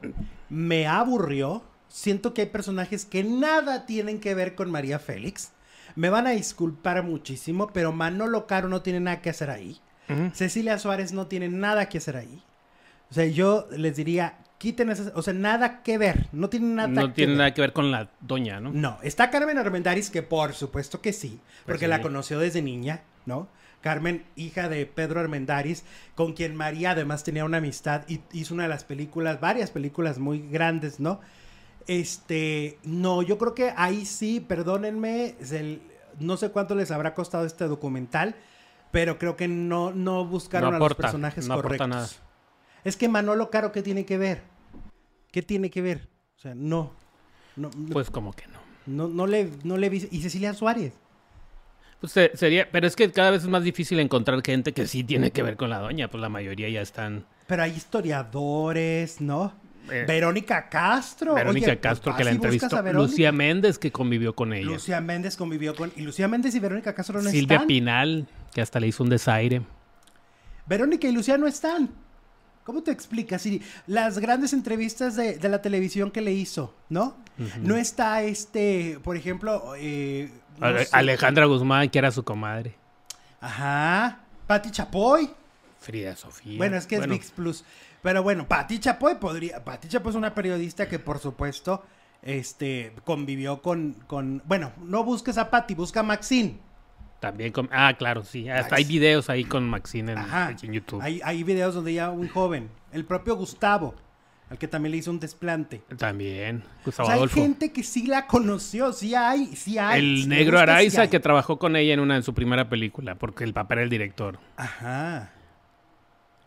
[0.51, 1.63] me aburrió.
[1.89, 5.53] Siento que hay personajes que nada tienen que ver con María Félix.
[5.97, 9.81] Me van a disculpar muchísimo, pero Manolo Caro no tiene nada que hacer ahí.
[10.33, 12.43] Cecilia Suárez no tiene nada que hacer ahí.
[13.11, 16.89] O sea, yo les diría, quiten esas, o sea, nada que ver, no tiene nada
[16.89, 17.39] No que tiene ver.
[17.39, 18.71] nada que ver con la doña, ¿no?
[18.73, 22.03] No, está Carmen Armendáriz, que por supuesto que sí, porque Pues la sí.
[22.03, 23.49] conoció desde niña, ¿no?
[23.83, 28.65] Carmen, hija de Pedro Armendáriz, con quien María además tenía una amistad y hizo una
[28.65, 31.21] de las películas, varias películas muy grandes, ¿no?
[31.89, 35.81] Este, no, yo creo que ahí sí, perdónenme, el-
[36.21, 38.37] no sé cuánto les habrá costado este documental,
[38.93, 41.89] pero creo que no, no buscaron No a los personajes no correctos.
[41.89, 42.09] nada.
[42.85, 44.43] Es que Manolo Caro, ¿qué tiene que ver?
[45.33, 46.09] ¿Qué tiene que ver?
[46.37, 46.93] O sea, no.
[47.57, 48.59] No, Pues como que no.
[48.87, 50.07] no, no le, no le vi.
[50.11, 50.93] Y Cecilia Suárez.
[52.01, 55.03] Pues se- sería, pero es que cada vez es más difícil encontrar gente que sí
[55.05, 57.27] tiene que ver con la doña, pues la mayoría ya están.
[57.47, 59.53] Pero hay historiadores, ¿no?
[59.91, 61.35] Eh, Verónica Castro.
[61.35, 63.11] Verónica Oye, Castro que ¿vas la entrevistó, a Verónica?
[63.11, 65.93] Lucía Méndez que convivió con ella, Lucía Méndez convivió con.
[65.97, 67.67] Y Lucía Méndez y Verónica Castro no Silvia están.
[67.67, 69.63] Pinal que hasta le hizo un desaire.
[70.67, 71.91] Verónica y Lucía no están.
[72.65, 73.49] ¿Cómo te explicas?
[73.87, 77.17] Las grandes entrevistas de, de la televisión que le hizo, ¿no?
[77.63, 80.91] No está este, por ejemplo, eh, no Ale- sé.
[80.95, 82.75] Alejandra Guzmán que era su comadre.
[83.41, 84.21] Ajá.
[84.47, 85.31] Pati Chapoy.
[85.81, 86.59] Frida Sofía.
[86.59, 87.65] Bueno, es que Bueno, es VIX Plus.
[88.03, 89.65] Pero bueno, Pati Chapoy podría.
[89.65, 91.85] Pati Chapoy es una periodista que, por supuesto,
[92.23, 93.95] este, convivió con.
[94.07, 96.59] con bueno, no busques a Pati, busca a Maxine.
[97.21, 97.69] También con...
[97.73, 98.49] Ah, claro, sí.
[98.49, 100.55] Hasta hay videos ahí con Maxine en, Ajá.
[100.63, 101.01] en YouTube.
[101.03, 103.97] Hay, hay videos donde ya un joven, el propio Gustavo,
[104.49, 105.83] al que también le hizo un desplante.
[105.99, 106.63] También.
[106.83, 107.41] O Gustavo sea, hay Adolfo.
[107.41, 109.99] gente que sí la conoció, sí hay, sí hay.
[109.99, 111.09] El Si negro gusta, Araiza hay.
[111.09, 113.91] que trabajó con ella en una en su primera película, porque el papá era el
[113.91, 114.39] director.
[114.57, 115.33] Ajá.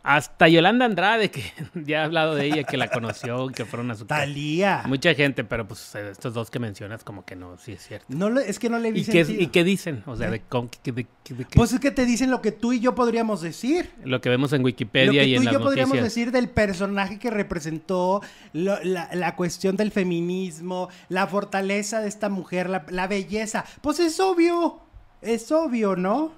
[0.03, 1.43] Hasta Yolanda Andrade, que
[1.75, 4.05] ya he hablado de ella, que la conoció, que fueron a su.
[4.05, 4.81] Talía.
[4.87, 8.07] Mucha gente, pero pues eh, estos dos que mencionas, como que no, sí es cierto.
[8.09, 9.21] No le- es que no le vi ¿Y qué.
[9.39, 10.03] ¿Y qué dicen?
[10.07, 12.41] O sea, de, con- que- de- que- de- que- Pues es que te dicen lo
[12.41, 13.91] que tú y yo podríamos decir.
[14.03, 16.15] lo que vemos en Lo Wikipedia que y tú en y las yo podríamos noticias.
[16.15, 18.21] decir del personaje que representó
[18.53, 23.65] lo- la, la cuestión del feminismo, la fortaleza de esta mujer, la, la belleza.
[23.81, 24.79] Pues es obvio,
[25.21, 26.31] es obvio, ¿no?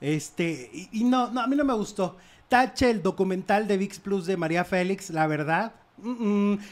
[0.00, 2.16] Este, y, y no, no, a mí no me gustó.
[2.48, 5.72] Tache el documental de VIX Plus de María Félix, la verdad.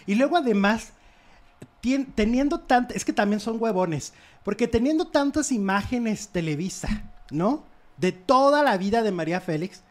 [0.06, 0.92] Y luego además,
[2.14, 4.12] teniendo tantas, es que también son huevones,
[4.44, 7.64] porque teniendo tantas imágenes Televisa, ¿no?
[7.96, 9.82] De toda la vida de María Félix,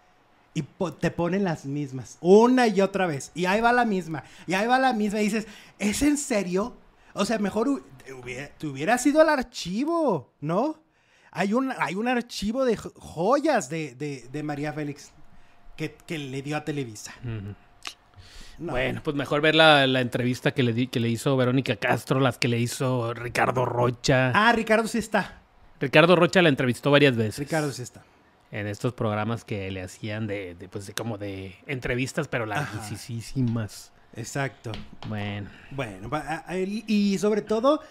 [0.54, 0.64] y
[1.02, 4.68] te ponen las mismas, una y otra vez, y ahí va la misma, y ahí
[4.68, 5.48] va la misma, y dices,
[5.80, 6.76] ¿es en serio?
[7.14, 10.80] O sea, mejor te hubiera, te sido el archivo, ¿no?
[11.32, 15.12] Hay un, hay un archivo de jo- joyas de- de María Félix
[15.76, 17.14] que, que le dio a Televisa.
[18.58, 18.72] No.
[18.72, 22.20] Bueno, pues mejor ver la, la entrevista que le, di- que le hizo Verónica Castro,
[22.22, 24.32] las que le hizo Ricardo Rocha.
[24.34, 25.42] Ah, Ricardo sí está.
[25.80, 27.40] Ricardo Rocha la entrevistó varias veces.
[27.40, 28.04] Ricardo sí está.
[28.52, 33.92] En estos programas que le hacían de, de, pues, de como de entrevistas, pero larguísimas.
[34.16, 34.72] Exacto.
[35.10, 36.10] Bueno, Bueno,
[36.88, 37.82] y sobre todo,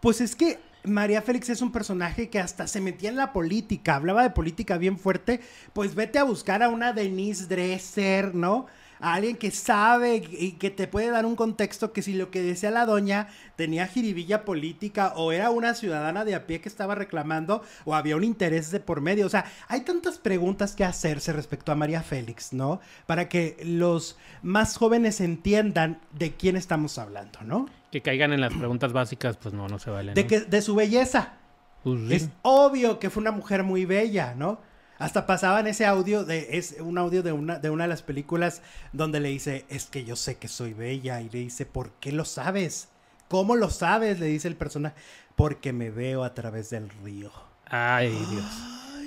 [0.00, 3.94] pues es que María Félix es un personaje que hasta se metía en la política,
[3.94, 5.40] hablaba de política bien fuerte,
[5.72, 8.66] pues vete a buscar a una Denise Dresser, ¿no?
[9.02, 12.40] A alguien que sabe y que te puede dar un contexto que si lo que
[12.40, 16.94] decía la doña tenía jiribilla política o era una ciudadana de a pie que estaba
[16.94, 19.26] reclamando o había un interés de por medio.
[19.26, 22.80] O sea, hay tantas preguntas que hacerse respecto a María Félix, ¿no?
[23.06, 27.66] Para que los más jóvenes entiendan de quién estamos hablando, ¿no?
[27.90, 30.14] Que caigan en las preguntas básicas, pues no, no se vale.
[30.14, 31.34] De, que, de su belleza.
[31.82, 32.14] Pues sí.
[32.14, 34.60] Es obvio que fue una mujer muy bella, ¿no?
[35.02, 38.62] Hasta pasaban ese audio de es un audio de una de una de las películas
[38.92, 42.12] donde le dice, "Es que yo sé que soy bella" y le dice, "¿Por qué
[42.12, 42.88] lo sabes?"
[43.28, 44.20] ¿Cómo lo sabes?
[44.20, 44.94] Le dice el personaje,
[45.36, 47.32] "Porque me veo a través del río."
[47.66, 48.44] Ay, Dios.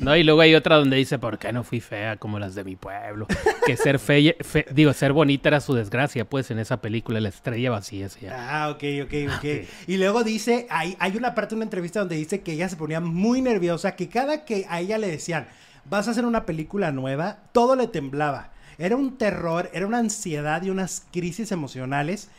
[0.02, 2.66] No, y luego hay otra donde dice, ¿por qué no fui fea como las de
[2.66, 3.28] mi pueblo?
[3.66, 7.30] Que ser fea, fe- digo, ser bonita era su desgracia, pues, en esa película, la
[7.30, 8.36] estrella vacía se llama.
[8.66, 9.46] Ah, ok, ok, ok.
[9.88, 12.76] Y luego dice, hay, hay una parte de una entrevista donde dice que ella se
[12.76, 15.48] ponía muy nerviosa, que cada que a ella le decían,
[15.90, 18.52] vas a hacer una película nueva, todo le temblaba.
[18.78, 22.30] Era un terror, era una ansiedad y unas crisis emocionales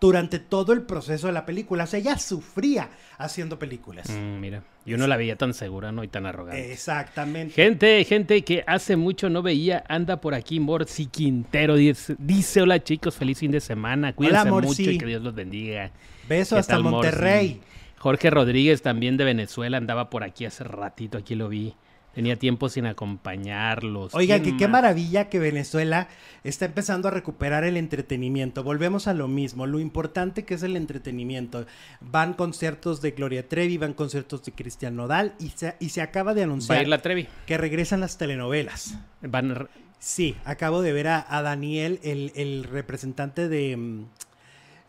[0.00, 1.84] durante todo el proceso de la película.
[1.84, 4.10] O sea, ella sufría haciendo películas.
[4.10, 6.04] Mm, mira, yo no la veía tan segura, ¿no?
[6.04, 6.72] Y tan arrogante.
[6.72, 7.54] Exactamente.
[7.54, 12.82] Gente, gente que hace mucho no veía, anda por aquí Morsi Quintero, dice, dice, hola
[12.82, 15.90] chicos, feliz fin de semana, cuídense mucho y que Dios los bendiga.
[16.28, 16.94] Beso ¿Qué hasta tal, Morsi?
[16.94, 17.60] Monterrey.
[17.98, 21.74] Jorge Rodríguez también de Venezuela andaba por aquí hace ratito, aquí lo vi.
[22.14, 24.12] Tenía tiempo sin acompañarlos.
[24.12, 26.08] ¿Quién que qué maravilla que Venezuela
[26.44, 28.62] está empezando a recuperar el entretenimiento.
[28.64, 31.66] Volvemos a lo mismo, lo importante que es el entretenimiento.
[32.00, 36.34] Van conciertos de Gloria Trevi, van conciertos de Cristian Nodal y se, y se acaba
[36.34, 37.28] de Va a anunciar ir la Trevi.
[37.46, 38.94] que regresan las telenovelas.
[39.22, 39.66] Van a-
[40.02, 44.06] Sí, acabo de ver a, a Daniel, el, el representante de, mm,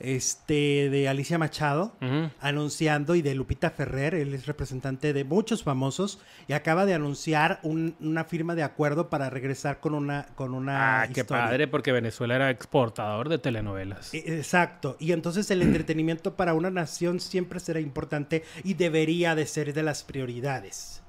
[0.04, 1.94] este, de Alicia Machado.
[2.40, 7.60] Anunciando y de Lupita Ferrer, él es representante de muchos famosos y acaba de anunciar
[7.64, 11.92] un- una firma de acuerdo para regresar con una con una Ah, qué padre, porque
[11.92, 14.14] Venezuela era exportador de telenovelas.
[14.14, 19.46] E- Exacto, y entonces el entretenimiento para una nación siempre será importante y debería de
[19.46, 21.02] ser de las prioridades.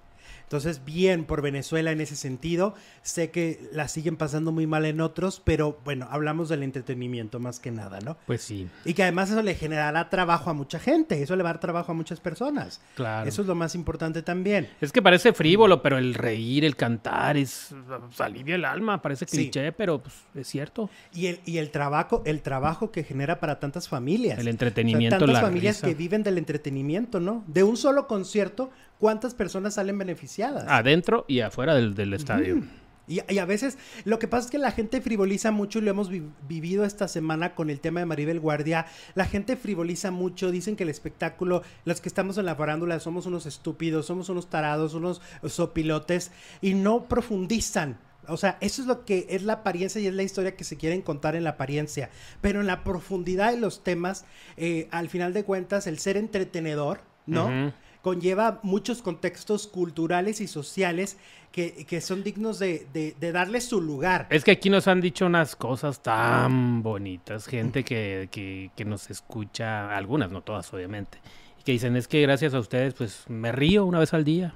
[0.52, 2.74] Entonces, bien por Venezuela en ese sentido.
[3.00, 7.58] Sé que la siguen pasando muy mal en otros, pero bueno, hablamos del entretenimiento más
[7.58, 8.18] que nada, ¿no?
[8.26, 11.48] Pues sí, Y que además eso le generará trabajo a mucha gente, eso le va
[11.48, 12.82] a dar trabajo a muchas personas.
[12.96, 13.26] claro.
[13.26, 14.68] Eso es lo más importante también.
[14.82, 17.74] Es que parece frívolo, pero el reír, el cantar, es
[18.08, 19.38] pues, alivia el alma, parece Sí.
[19.38, 20.90] cliché, pero pues, es cierto.
[21.14, 24.34] Y el, y el trabajo, el trabajo que genera para tantas familias.
[24.34, 25.86] El O sea, entretenimiento, tantas la familias risa.
[25.86, 27.42] que viven del entretenimiento, ¿no?
[27.46, 28.70] De un solo concierto,
[29.02, 30.64] ¿cuántas personas salen beneficiadas?
[30.68, 32.62] Adentro y afuera del, del estadio.
[33.08, 35.90] Y, y a veces lo que pasa es que la gente frivoliza mucho y lo
[35.90, 38.86] hemos vi- vivido esta semana con el tema de Maribel Guardia.
[39.16, 43.26] La gente frivoliza mucho, dicen que el espectáculo, los que estamos en la farándula somos
[43.26, 47.98] unos estúpidos, somos unos tarados, unos sopilotes y no profundizan.
[48.28, 50.76] O sea, eso es lo que es la apariencia y es la historia que se
[50.76, 52.08] quieren contar en la apariencia.
[52.40, 57.00] Pero en la profundidad de los temas, eh, al final de cuentas, el ser entretenedor,
[57.26, 57.72] ¿no?
[58.02, 61.16] Conlleva muchos contextos culturales y sociales
[61.52, 64.26] que, que son dignos de, de, de darle su lugar.
[64.30, 69.10] Es que aquí nos han dicho unas cosas tan bonitas, gente que, que, que nos
[69.10, 71.18] escucha, algunas, no todas obviamente,
[71.60, 74.54] y que dicen, es que gracias a ustedes, pues me río una vez al día.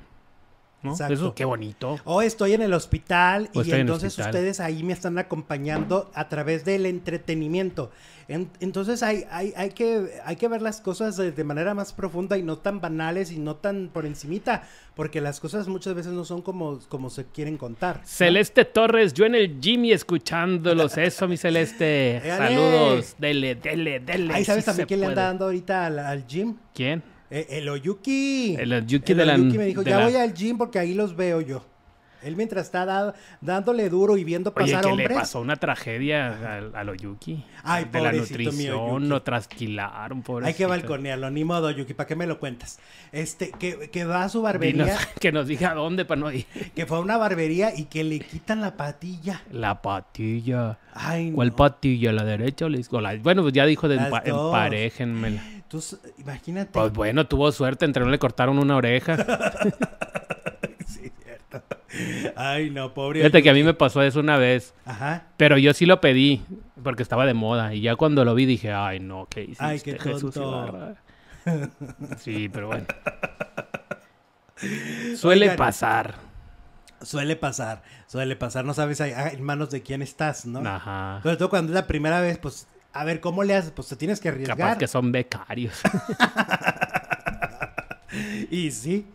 [0.86, 0.92] ¿No?
[0.92, 1.14] Exacto.
[1.14, 1.98] Eso, qué bonito.
[2.04, 4.30] O estoy en el hospital O y entonces hospital.
[4.30, 7.90] ustedes ahí me están acompañando a través del entretenimiento.
[8.28, 11.92] En- entonces hay, hay, hay, que, hay que ver las cosas de, de manera más
[11.92, 14.64] profunda y no tan banales y no tan por encimita,
[14.96, 17.98] porque las cosas muchas veces no son como, como se quieren contar.
[17.98, 18.02] ¿no?
[18.04, 20.96] Celeste Torres, yo en el Jimmy escuchándolos.
[20.98, 22.20] Eso, mi Celeste.
[22.36, 23.14] Saludos.
[23.18, 24.34] Dele, dele, dele.
[24.34, 26.56] Ahí sabes también quién le anda dando ahorita al, al gym.
[26.74, 27.02] ¿Quién?
[27.30, 28.54] Eh, el Oyuki.
[28.58, 30.78] El Oyuki El de la- Oyuki me dijo, de ya la- voy al gym porque
[30.78, 31.64] ahí los veo yo.
[32.22, 35.08] Él mientras está da- dándole duro y viendo Oye, pasar que hombres.
[35.10, 37.44] le pasó una tragedia al, al Oyuki.
[37.62, 39.06] Ay, de la nutrición, Oyuki.
[39.06, 40.48] lo trasquilaron, pobrecito.
[40.48, 42.80] Hay que balconearlo, ni modo, Yuki, ¿para qué me lo cuentas?
[43.12, 46.46] Este, que, que va a su Dinos- barbería, que nos diga dónde para no ir.
[46.74, 49.42] que fue a una barbería y que le quitan la patilla.
[49.52, 50.78] La patilla.
[50.94, 51.56] Ay, ¿Cuál no.
[51.56, 52.12] patilla?
[52.12, 53.14] ¿La derecha o la izquierda?
[53.22, 54.52] Bueno, pues ya dijo de empa- dos.
[55.68, 56.70] Tú, s- imagínate.
[56.72, 59.16] Pues bueno, tuvo suerte, entre no le cortaron una oreja.
[60.86, 61.62] Sí, cierto.
[62.36, 63.20] Ay, no, pobre.
[63.20, 64.72] Fíjate que a mí me pasó eso una vez.
[64.84, 65.24] Ajá.
[65.36, 66.42] Pero yo sí lo pedí,
[66.82, 67.74] porque estaba de moda.
[67.74, 70.68] Y ya cuando lo vi dije, ay, no, ¿qué hiciste, Ay, qué tonto.
[70.70, 70.94] Ibarra?"
[72.18, 72.86] Sí, pero bueno.
[75.16, 75.56] Suele Oigan.
[75.56, 76.14] pasar.
[77.02, 78.64] Suele pasar, suele pasar.
[78.64, 80.60] No sabes a- a- en manos de quién estás, ¿no?
[80.66, 81.20] Ajá.
[81.22, 82.66] Sobre todo cuando es la primera vez, pues,
[83.00, 83.70] a ver, ¿cómo le haces?
[83.70, 84.56] Pues te tienes que arriesgar.
[84.56, 85.80] Capaz que son becarios.
[88.50, 89.06] Y sí,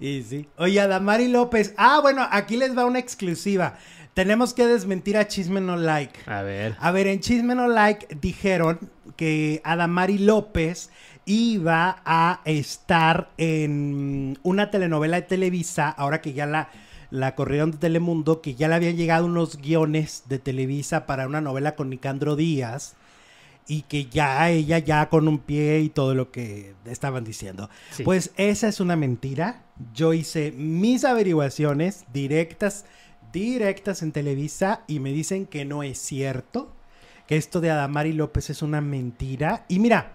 [0.00, 0.46] y sí.
[0.56, 1.74] Oye, Adamari López.
[1.76, 3.76] Ah, bueno, aquí les va una exclusiva.
[4.14, 6.30] Tenemos que desmentir a Chisme No Like.
[6.30, 6.76] A ver.
[6.78, 8.78] A ver, en Chisme No Like dijeron
[9.16, 10.90] que Adamari López
[11.26, 16.68] iba a estar en una telenovela de Televisa, ahora que ya la,
[17.10, 21.40] la corrieron de Telemundo, que ya le habían llegado unos guiones de Televisa para una
[21.40, 22.94] novela con Nicandro Díaz
[23.66, 27.70] y que ya ella ya con un pie y todo lo que estaban diciendo.
[27.90, 28.02] Sí.
[28.02, 29.62] Pues esa es una mentira.
[29.94, 32.84] Yo hice mis averiguaciones directas,
[33.32, 36.72] directas en Televisa y me dicen que no es cierto,
[37.26, 39.64] que esto de Adamari López es una mentira.
[39.68, 40.12] Y mira,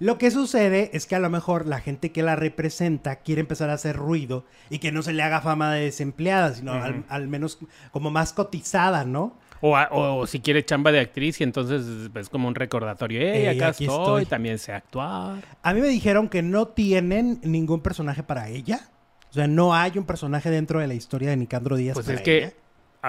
[0.00, 3.68] lo que sucede es que a lo mejor la gente que la representa quiere empezar
[3.70, 6.72] a hacer ruido y que no se le haga fama de desempleada, sino
[7.08, 7.58] al menos
[7.90, 9.36] como más cotizada, ¿no?
[9.60, 11.84] O, a- o si quiere chamba de actriz y entonces
[12.14, 13.20] es como un recordatorio.
[13.20, 13.98] ¡Ey, Ey, acá aquí estoy!
[13.98, 14.26] estoy.
[14.26, 15.42] También sé actuar.
[15.62, 18.88] A mí me dijeron que no tienen ningún personaje para ella.
[19.30, 21.94] O sea, no hay un personaje dentro de la historia de Nicandro Díaz.
[21.94, 22.52] Pues para es que ella.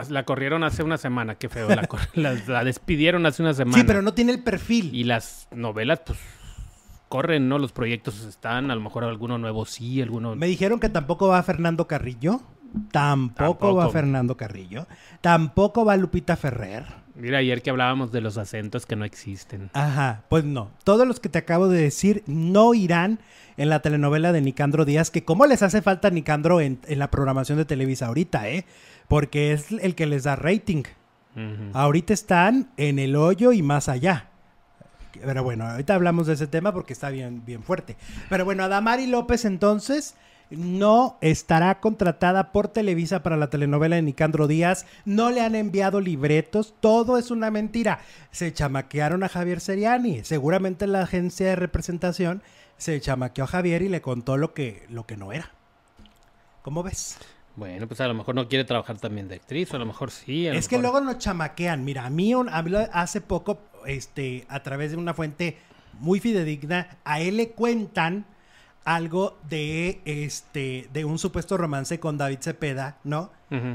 [0.09, 1.35] la corrieron hace una semana.
[1.35, 1.69] Qué feo.
[1.69, 1.87] La-
[2.47, 3.77] la despidieron hace una semana.
[3.77, 4.93] Sí, pero no tiene el perfil.
[4.93, 6.19] Y las novelas, pues,
[7.07, 7.57] corren, ¿no?
[7.57, 8.69] Los proyectos están.
[8.71, 10.35] A lo mejor alguno nuevo sí, alguno...
[10.35, 12.41] Me dijeron que tampoco va Fernando Carrillo.
[12.91, 13.89] Tampoco, va.
[13.89, 14.87] Fernando Carrillo.
[15.21, 16.85] Tampoco va Lupita Ferrer.
[17.15, 19.69] Mira, ayer que hablábamos de los acentos que no existen.
[19.73, 20.71] Ajá, pues no.
[20.83, 23.19] Todos los que te acabo de decir no irán
[23.57, 27.11] en la telenovela de Nicandro Díaz, que cómo les hace falta Nicandro en, en la
[27.11, 28.65] programación de Televisa ahorita, ¿eh?
[29.09, 30.83] Porque es el que les da rating.
[31.73, 34.27] Ahorita están en el hoyo y más allá.
[35.21, 37.95] Pero bueno, ahorita hablamos de ese tema porque está bien, bien fuerte.
[38.29, 40.15] Pero bueno, Adamari López entonces
[40.49, 44.85] no estará contratada por Televisa para la telenovela de Nicandro Díaz.
[45.05, 46.73] No le han enviado libretos.
[46.79, 47.99] Todo es una mentira.
[48.31, 50.23] Se chamaquearon a Javier Seriani.
[50.23, 52.41] Seguramente la agencia de representación
[52.77, 55.51] se chamaqueó a Javier y le contó lo que, lo que no era.
[56.63, 57.17] ¿Cómo ves?
[57.55, 60.45] Bueno, pues a lo mejor no quiere trabajar también de actriz, a lo mejor sí.
[60.45, 61.83] lo Es que luego nos chamaquean.
[61.83, 65.57] Mira, a mí, un- a mí lo- hace poco, este, a través de una fuente
[65.99, 68.25] muy fidedigna, a él le cuentan
[68.95, 73.31] algo de este, de un supuesto romance con David Cepeda, ¿no?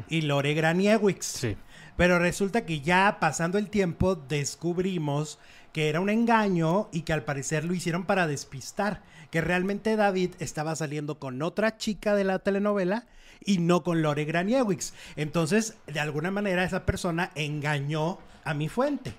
[0.09, 1.25] Y Lore Graniewicz.
[1.25, 1.57] Sí.
[1.97, 5.39] Pero resulta que ya pasando el tiempo descubrimos
[5.73, 10.35] que era un engaño y que al parecer lo hicieron para despistar, que realmente David
[10.41, 13.07] estaba saliendo con otra chica de la telenovela
[13.45, 14.95] y no con Lore Graniewicz.
[15.15, 19.15] Entonces, de alguna manera esa persona engañó a mi fuente.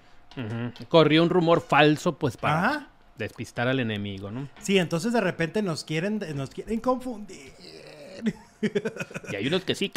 [0.90, 2.88] Corrió un rumor falso, pues para Ajá.
[3.18, 4.50] Despistar al enemigo, ¿no?
[4.60, 7.54] Sí, entonces de repente nos quieren nos quieren confundir.
[9.32, 9.92] Y hay unos que sí.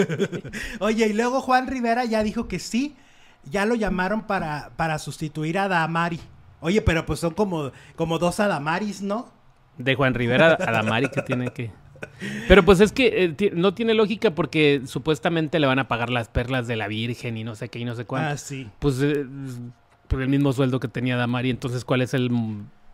[0.80, 2.96] Oye, y luego Juan Rivera ya dijo que sí,
[3.44, 6.20] ya lo llamaron para, para sustituir a Damari.
[6.60, 9.32] Oye, pero pues son como, como dos Adamaris, ¿no?
[9.78, 11.70] De Juan Rivera a la Mari que tiene que.
[12.48, 16.28] Pero pues es que eh, no tiene lógica porque supuestamente le van a pagar las
[16.28, 18.30] perlas de la Virgen y no sé qué y no sé cuánto.
[18.30, 18.68] Ah, sí.
[18.78, 19.26] Pues eh,
[20.10, 22.30] por el mismo sueldo que tenía Damari, entonces ¿cuál es el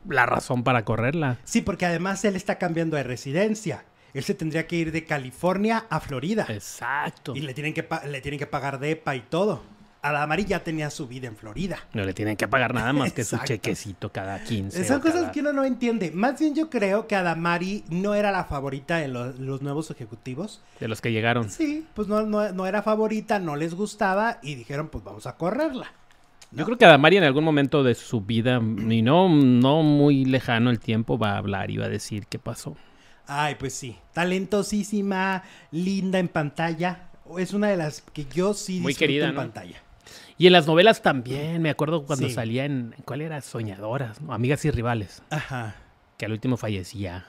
[0.08, 1.38] la razón para correrla?
[1.44, 3.84] Sí, porque además él está cambiando de residencia.
[4.14, 6.46] Él se tendría que ir de California a Florida.
[6.48, 7.34] Exacto.
[7.34, 9.62] Y le tienen, que pa- le tienen que pagar DEPA y todo.
[10.02, 11.78] Adamari ya tenía su vida en Florida.
[11.92, 14.84] No le tienen que pagar nada más que su chequecito cada 15.
[14.84, 16.12] Son cosas cada- que uno no entiende.
[16.12, 20.60] Más bien yo creo que Adamari no era la favorita de lo- los nuevos ejecutivos.
[20.78, 21.50] De los que llegaron.
[21.50, 25.36] Sí, pues no, no, no era favorita, no les gustaba y dijeron, pues vamos a
[25.36, 25.90] correrla.
[26.53, 30.70] Yo creo que Adamari en algún momento de su vida, y no, no muy lejano
[30.70, 32.76] el tiempo, va a hablar y va a decir qué pasó.
[33.26, 33.97] Ay, pues sí.
[34.12, 35.42] Talentosísima,
[35.72, 37.09] linda en pantalla.
[37.38, 39.40] Es una de las que yo sí Muy disfruto querida, en ¿no?
[39.40, 39.82] pantalla.
[40.38, 42.34] Y en las novelas también, me acuerdo cuando Sí.
[42.34, 43.40] salía en, ¿cuál era?
[43.40, 44.32] Soñadoras, ¿no?
[44.32, 45.74] Amigas y rivales, Ajá.
[46.16, 47.26] que al último fallecía.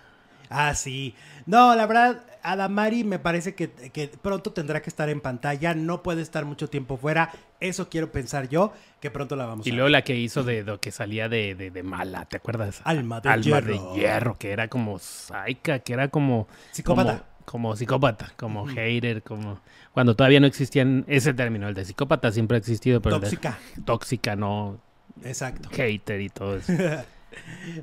[0.50, 1.14] Ah, sí.
[1.46, 5.74] No, la verdad, Adamari me parece que, que pronto tendrá que estar en pantalla.
[5.74, 7.32] No puede estar mucho tiempo fuera.
[7.60, 8.72] Eso quiero pensar yo,
[9.02, 11.56] que pronto la vamos Y a luego la que hizo de lo que salía de,
[11.56, 12.82] de, de mala, ¿te acuerdas?
[12.84, 13.94] Alma de Alma hierro.
[13.94, 16.48] de hierro, que era como saica, que era como...
[16.72, 17.14] Psicópata.
[17.14, 19.60] Como, como psicópata, como hater, como...
[19.94, 23.28] Cuando todavía no existían ese término, el de psicópata siempre ha existido, pero el de-
[23.30, 23.58] Tóxica.
[23.86, 24.80] tóxica, no
[25.24, 25.70] Exacto.
[25.72, 26.72] hater y todo eso.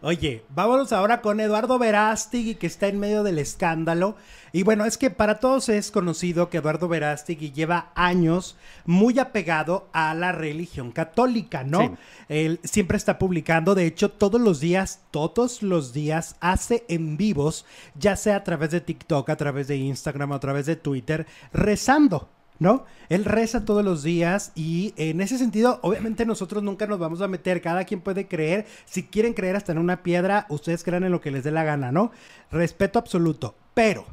[0.02, 4.16] Oye, vámonos ahora con Eduardo Verástegui, que está en medio del escándalo.
[4.52, 9.88] Y bueno, es que para todos es conocido que Eduardo Verástegui lleva años muy apegado
[9.92, 11.80] a la religión católica, ¿no?
[11.80, 11.90] Sí.
[12.28, 17.66] Él siempre está publicando, de hecho, todos los días, todos los días hace en vivos,
[17.94, 22.28] ya sea a través de TikTok, a través de Instagram, a través de Twitter, rezando.
[22.58, 22.84] ¿No?
[23.08, 27.26] Él reza todos los días y en ese sentido, obviamente nosotros nunca nos vamos a
[27.26, 31.10] meter, cada quien puede creer, si quieren creer hasta en una piedra, ustedes crean en
[31.10, 32.12] lo que les dé la gana, ¿no?
[32.52, 34.06] Respeto absoluto, pero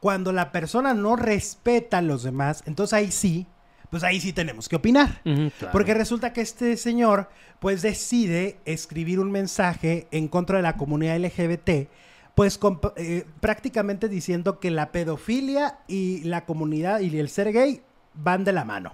[0.00, 3.46] cuando la persona no respeta a los demás, entonces ahí sí
[3.94, 5.20] pues ahí sí tenemos que opinar.
[5.22, 5.70] Claro.
[5.70, 7.28] Porque resulta que este señor,
[7.60, 11.88] pues decide escribir un mensaje en contra de la comunidad LGBT,
[12.34, 12.58] pues
[12.96, 17.82] eh, prácticamente diciendo que la pedofilia y la comunidad y el ser gay
[18.14, 18.92] van de la mano.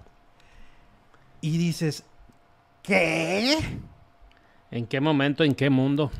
[1.40, 2.04] Y dices,
[2.82, 3.56] ¿qué?
[4.70, 6.10] ¿En qué momento, en qué mundo?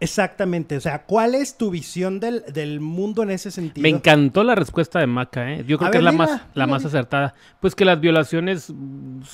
[0.00, 3.82] Exactamente, o sea, ¿cuál es tu visión del, del mundo en ese sentido?
[3.82, 5.64] Me encantó la respuesta de Maca, ¿eh?
[5.66, 7.34] Yo creo A que ver, es la más, la más acertada.
[7.60, 8.72] Pues que las violaciones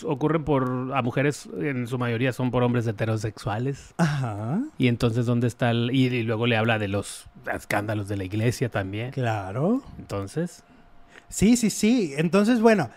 [0.04, 3.94] ocurren por a mujeres, en su mayoría son por hombres heterosexuales.
[3.98, 5.90] Ajá, Y entonces, ¿dónde está el...?
[5.92, 9.10] Y, y luego le habla de los escándalos de la iglesia también.
[9.10, 9.82] claro.
[9.98, 10.62] Entonces,
[11.28, 12.14] Sí, sí, sí.
[12.16, 12.90] Entonces, bueno,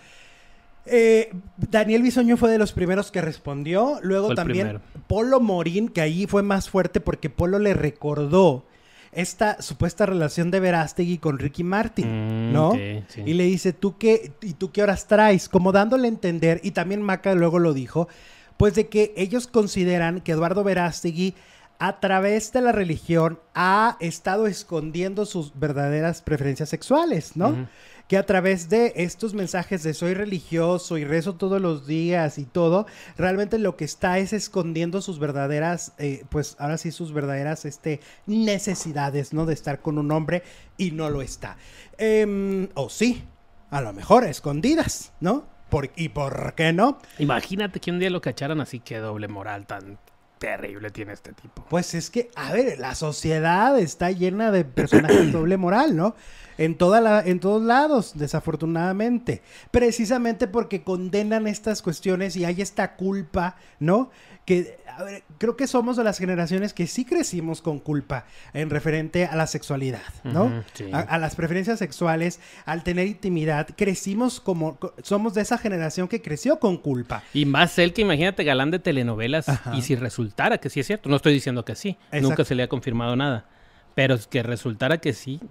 [0.89, 3.99] eh, Daniel Bisoño fue de los primeros que respondió.
[4.01, 4.81] Luego también primero.
[5.07, 8.65] Polo Morín, que ahí fue más fuerte porque Polo le recordó
[9.11, 12.05] esta supuesta relación de Verástegui con Ricky Martin,
[12.49, 12.73] Mm, ¿no?
[12.73, 13.23] sí.
[13.25, 15.49] Y le dice, ¿tú qué, ¿y tú qué horas traes?
[15.49, 18.07] Como dándole a entender, y también Maca luego lo dijo,
[18.57, 21.35] pues de que ellos consideran que Eduardo Verástegui
[21.79, 27.67] a través de la religión ha estado escondiendo sus verdaderas preferencias sexuales, ¿no?
[28.07, 32.45] Que a través de estos mensajes de soy religioso y rezo todos los días y
[32.45, 32.87] todo,
[33.17, 37.99] realmente lo que está es escondiendo sus verdaderas, eh, pues ahora sí sus verdaderas este,
[38.25, 39.45] necesidades, ¿no?
[39.45, 40.43] De estar con un hombre
[40.77, 41.57] y no lo está.
[41.97, 43.23] Em, o sí,
[43.69, 45.45] a lo mejor escondidas, ¿no?
[45.69, 46.97] Por, ¿Y por qué no?
[47.19, 49.99] imagínate que un día lo cacharan así, qué doble moral tan
[50.39, 51.65] terrible tiene este tipo.
[51.69, 56.15] Pues es que, a ver, la sociedad está llena de personajes doble moral, ¿no?
[56.57, 59.41] En, toda la, en todos lados, desafortunadamente.
[59.71, 64.09] Precisamente porque condenan estas cuestiones y hay esta culpa, ¿no?
[64.47, 68.69] Que, a ver, creo que somos de las generaciones que sí crecimos con culpa en
[68.69, 70.63] referente a la sexualidad, ¿no?
[70.73, 70.85] Sí.
[70.93, 76.07] a, a las preferencias sexuales, al tener intimidad, crecimos como, co- somos de esa generación
[76.07, 77.23] que creció con culpa.
[77.33, 79.75] Y más él que imagínate galán de telenovelas Ajá.
[79.75, 82.29] y si resultara que sí es cierto, no estoy diciendo que sí, Exacto.
[82.29, 83.45] nunca se le ha confirmado nada,
[83.95, 85.41] pero es que resultara que sí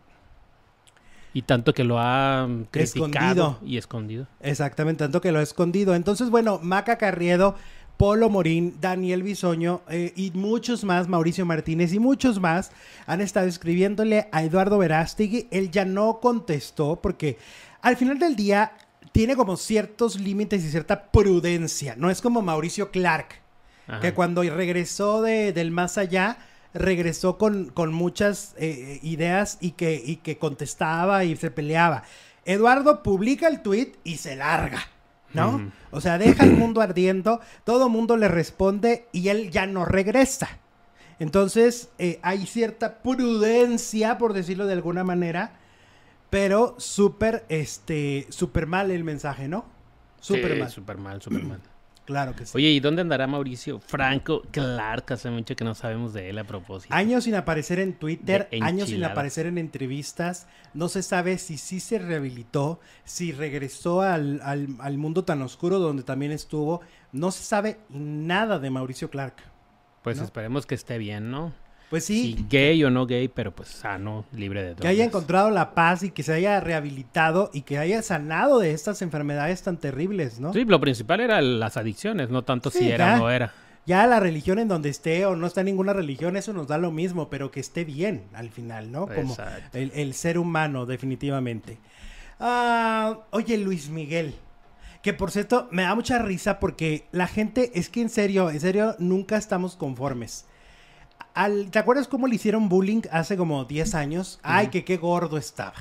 [1.34, 3.58] y tanto que lo ha criticado Escondido.
[3.62, 4.26] y escondido.
[4.40, 5.94] Exactamente, tanto que lo ha escondido.
[5.94, 7.56] Entonces, bueno, Maca Carriedo,
[7.96, 12.70] Polo Morín, Daniel Bisoño eh, y muchos más, Mauricio Martínez y muchos más
[13.06, 15.48] han estado escribiéndole a Eduardo Verástegui.
[15.50, 17.38] Él ya no contestó porque
[17.80, 18.72] al final del día
[19.12, 21.94] tiene como ciertos límites y cierta prudencia.
[21.96, 23.28] No es como Mauricio Clark,
[23.86, 24.00] Ajá.
[24.00, 26.36] que cuando regresó de, del más allá,
[26.74, 32.02] regresó con, con muchas eh, ideas y que, y que contestaba y se peleaba.
[32.44, 34.86] Eduardo publica el tweet y se larga,
[35.36, 35.70] ¿no?
[35.90, 40.48] O sea, deja el mundo ardiendo, todo mundo le responde y él ya no regresa.
[41.18, 45.52] Entonces, eh, hay cierta prudencia, por decirlo de alguna manera,
[46.30, 49.64] pero súper, este, súper mal el mensaje, ¿no?
[50.20, 50.70] Súper Sí, mal.
[50.70, 51.60] súper mal, súper mal.
[52.06, 52.52] Claro que sí.
[52.54, 53.80] Oye, ¿y dónde andará Mauricio?
[53.80, 56.94] Franco Clark, hace mucho que no sabemos de él a propósito.
[56.94, 60.46] Años sin aparecer en Twitter, años sin aparecer en entrevistas.
[60.72, 65.78] No se sabe si sí se rehabilitó, si regresó al, al- al mundo tan oscuro
[65.80, 66.80] donde también estuvo.
[67.10, 69.34] No se sabe nada de Mauricio Clark.
[70.02, 70.24] Pues ¿no?
[70.24, 71.52] esperemos que esté bien, ¿no?
[71.90, 74.82] Pues sí, gay o no gay, pero pues sano, libre de drogas.
[74.82, 78.72] que haya encontrado la paz y que se haya rehabilitado y que haya sanado de
[78.72, 80.52] estas enfermedades tan terribles, ¿no?
[80.52, 83.14] Sí, lo principal era las adicciones, no tanto Sí, si era ya.
[83.14, 83.52] o no era.
[83.86, 86.76] Ya la religión en donde esté o no está en ninguna religión, eso nos da
[86.76, 89.06] lo mismo, pero que esté bien al final, ¿no?
[89.06, 89.78] Como Exacto.
[89.78, 91.78] el, el ser humano, definitivamente.
[92.40, 94.34] Ah, oye, Luis Miguel.
[95.02, 98.58] Que por cierto, me da mucha risa porque la gente, es que en serio, en
[98.58, 100.46] serio, nunca estamos conformes.
[101.36, 104.40] Al, ¿Te acuerdas cómo le hicieron bullying hace como 10 años?
[104.42, 105.74] Ay, que qué gordo estaba.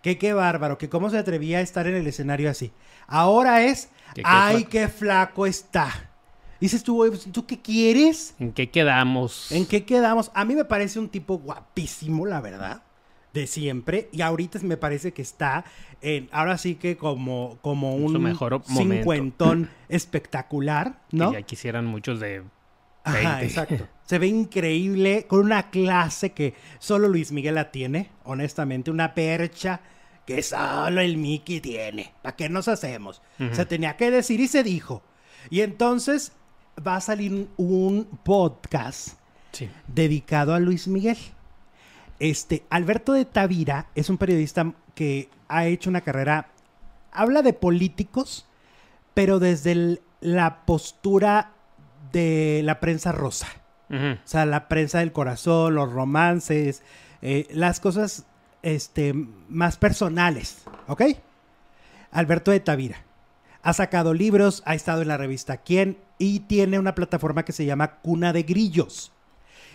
[0.00, 2.70] Que qué bárbaro, que cómo se atrevía a estar en el escenario así.
[3.08, 4.70] Ahora es, Que ay, flaco.
[4.70, 6.10] qué flaco está.
[6.60, 8.36] Dices tú, güey, ¿tú qué quieres?
[8.38, 9.50] ¿En qué quedamos?
[9.50, 10.30] ¿En qué quedamos?
[10.34, 12.82] A mí me parece un tipo guapísimo, la verdad,
[13.32, 14.08] de siempre.
[14.12, 15.64] Y ahorita me parece que está
[16.00, 21.32] en, ahora sí que como, como un mejor cincuentón espectacular, Que ¿no?
[21.32, 22.44] ya quisieran muchos de
[23.04, 23.26] 20.
[23.28, 23.88] Ajá, exacto.
[24.04, 29.80] Se ve increíble, con una clase que solo Luis Miguel la tiene, honestamente, una percha
[30.26, 32.12] que solo el Mickey tiene.
[32.22, 33.22] ¿Para qué nos hacemos?
[33.52, 35.02] Se tenía que decir y se dijo.
[35.50, 36.32] Y entonces
[36.86, 39.18] va a salir un podcast
[39.52, 39.70] Sí.
[39.86, 41.16] dedicado a Luis Miguel.
[42.18, 46.48] Este, Alberto de Tavira es un periodista que ha hecho una carrera,
[47.12, 48.46] habla de políticos,
[49.14, 51.52] pero desde el- la postura
[52.12, 53.48] de la prensa rosa.
[53.90, 56.82] O sea, la prensa del corazón, los romances,
[57.22, 58.24] eh, las cosas
[58.62, 59.14] este,
[59.48, 61.02] más personales, ¿ok?
[62.10, 63.04] Alberto de Tavira.
[63.62, 67.66] Ha sacado libros, ha estado en la revista Quién y tiene una plataforma que se
[67.66, 69.12] llama Cuna de Grillos.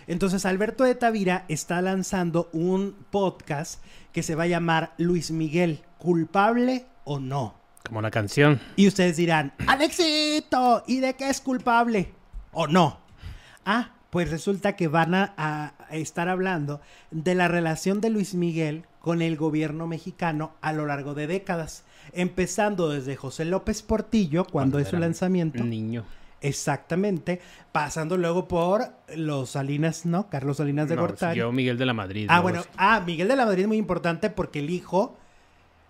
[0.06, 5.82] Entonces Alberto de Tavira está lanzando un podcast que se va a llamar Luis Miguel,
[5.98, 7.54] culpable o no.
[7.86, 8.60] Como la canción.
[8.76, 12.12] Y ustedes dirán, Alexito, ¿y de qué es culpable?
[12.52, 12.98] ¿O no?
[13.64, 16.80] Ah, pues resulta que van a, a estar hablando
[17.10, 21.84] de la relación de Luis Miguel con el gobierno mexicano a lo largo de décadas.
[22.12, 25.62] Empezando desde José López Portillo, cuando, es su lanzamiento.
[25.64, 26.04] Niño.
[26.40, 27.40] Exactamente.
[27.72, 30.28] Pasando luego por los Salinas, ¿no?
[30.28, 31.38] Carlos Salinas de No, Gortari.
[31.38, 32.26] Yo, Miguel de la Madrid.
[32.28, 32.62] Ah, bueno.
[32.76, 35.16] Ah, Miguel de la Madrid es muy importante porque el hijo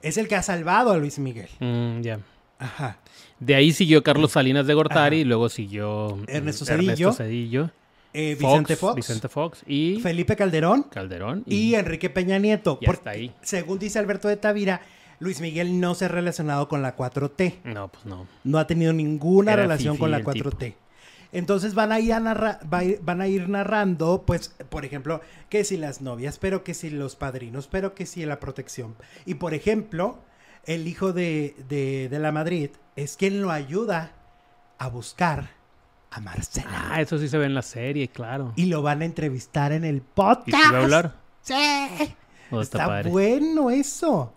[0.03, 1.49] es el que ha salvado a Luis Miguel.
[1.61, 2.19] Mm, ya.
[2.61, 2.99] Ajá.
[3.41, 6.65] De ahí siguió Carlos Salinas de Gortari y luego siguió mm, Ernesto.
[7.13, 7.71] Cedillo,
[8.13, 8.95] Eh, Fox, Vicente Fox.
[8.97, 10.83] Vicente Fox y Felipe Calderón.
[10.85, 11.43] Calderón.
[11.47, 12.79] Y Enrique Peña Nieto.
[12.85, 13.33] Porque, ahí.
[13.43, 14.83] Según dice Alberto de Tavira,
[15.21, 17.57] Luis Miguel no se ha relacionado con la 4T.
[17.65, 18.27] No, pues no.
[18.45, 20.75] No ha tenido ninguna Era relación con la el 4T.
[21.33, 24.85] Entonces van a ir a narra- va a ir- van a ir narrando, pues, por
[24.85, 28.97] ejemplo, que si las novias, pero que si los padrinos, pero que si la protección.
[29.27, 30.19] Y por ejemplo,
[30.67, 34.13] el hijo de, de, de la Madrid es quien lo ayuda
[34.79, 35.51] a buscar
[36.11, 36.89] a Marcela.
[36.91, 38.53] Ah, eso sí se ve en la serie, claro.
[38.57, 40.65] Y lo van a entrevistar en el ¿Y podcast.
[40.65, 41.15] si va a hablar?
[41.43, 41.55] Sí.
[42.51, 44.33] Oh, está Está bueno eso.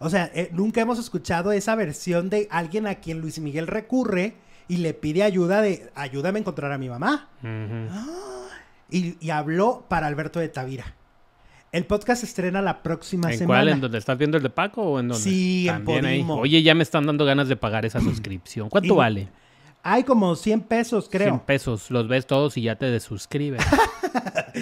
[0.00, 4.34] O sea, eh, nunca hemos escuchado esa versión de alguien a quien Luis Miguel recurre
[4.68, 7.28] y le pide ayuda de ayúdame a encontrar a mi mamá.
[7.42, 8.00] Ujú.
[8.90, 10.94] Y, y habló para Alberto de Tavira.
[11.74, 13.58] El podcast se estrena la próxima ¿En semana.
[13.62, 13.68] cuál?
[13.70, 15.24] ¿En donde estás viendo el de Paco o en donde?
[15.24, 15.74] Sí, en
[16.06, 16.20] ahí.
[16.20, 16.36] Podimo.
[16.36, 18.68] Oye, ya me están dando ganas de pagar esa suscripción.
[18.68, 19.28] ¿Cuánto Y- vale?
[19.86, 21.42] Hay como 100 pesos, 100 creo.
[21.46, 21.90] pesos.
[21.90, 23.62] Los ves todos y ya te desuscribes.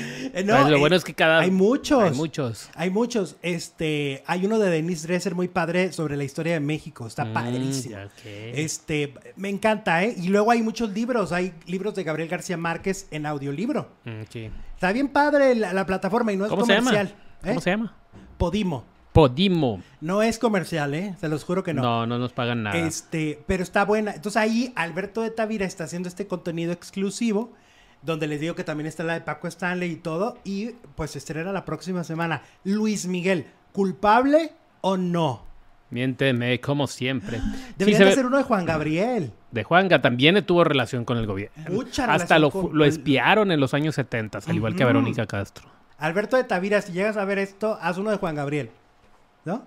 [0.44, 1.40] No, Pues lo eh, bueno es que cada...
[1.40, 2.02] hay muchos.
[2.02, 2.70] Hay muchos.
[2.74, 3.36] Hay muchos.
[3.42, 7.06] Este, hay uno de Denise Dresser muy padre sobre la historia de México.
[7.06, 7.96] Está Mm, padrísimo.
[8.24, 10.14] Este, me encanta, ¿eh?
[10.16, 11.32] Y luego hay muchos libros.
[11.32, 13.88] Hay libros de Gabriel García Márquez en audiolibro.
[14.04, 14.50] Mm, sí.
[14.74, 16.90] Está bien padre la, la plataforma y no es ¿Cómo se llama?
[16.90, 17.14] comercial.
[17.44, 17.48] ¿eh?
[17.48, 17.94] ¿Cómo se llama?
[18.38, 18.84] Podimo.
[19.12, 19.82] Podimo.
[20.00, 21.14] No es comercial, ¿eh?
[21.20, 21.82] Se los juro que no.
[21.82, 22.78] No, no, nos pagan nada.
[22.78, 24.12] Este, pero está buena.
[24.14, 27.52] Entonces ahí Alberto de Tavira está haciendo este contenido exclusivo.
[28.02, 30.38] Donde les digo que también está la de Paco Stanley y todo.
[30.44, 32.42] Y pues estrena la próxima semana.
[32.64, 35.44] Luis Miguel, ¿culpable o no?
[35.90, 37.38] Miénteme, como siempre.
[37.78, 39.30] Debería se de ve- ser uno de Juan Gabriel.
[39.50, 41.64] De Juanga también tuvo relación con el gobierno.
[41.70, 44.86] Mucha Hasta lo, con- lo espiaron en los años 70, al igual que a.
[44.86, 45.68] Verónica Castro.
[45.98, 48.70] Alberto de Tavira, si llegas a ver esto, haz uno de Juan Gabriel.
[49.44, 49.64] ¿No?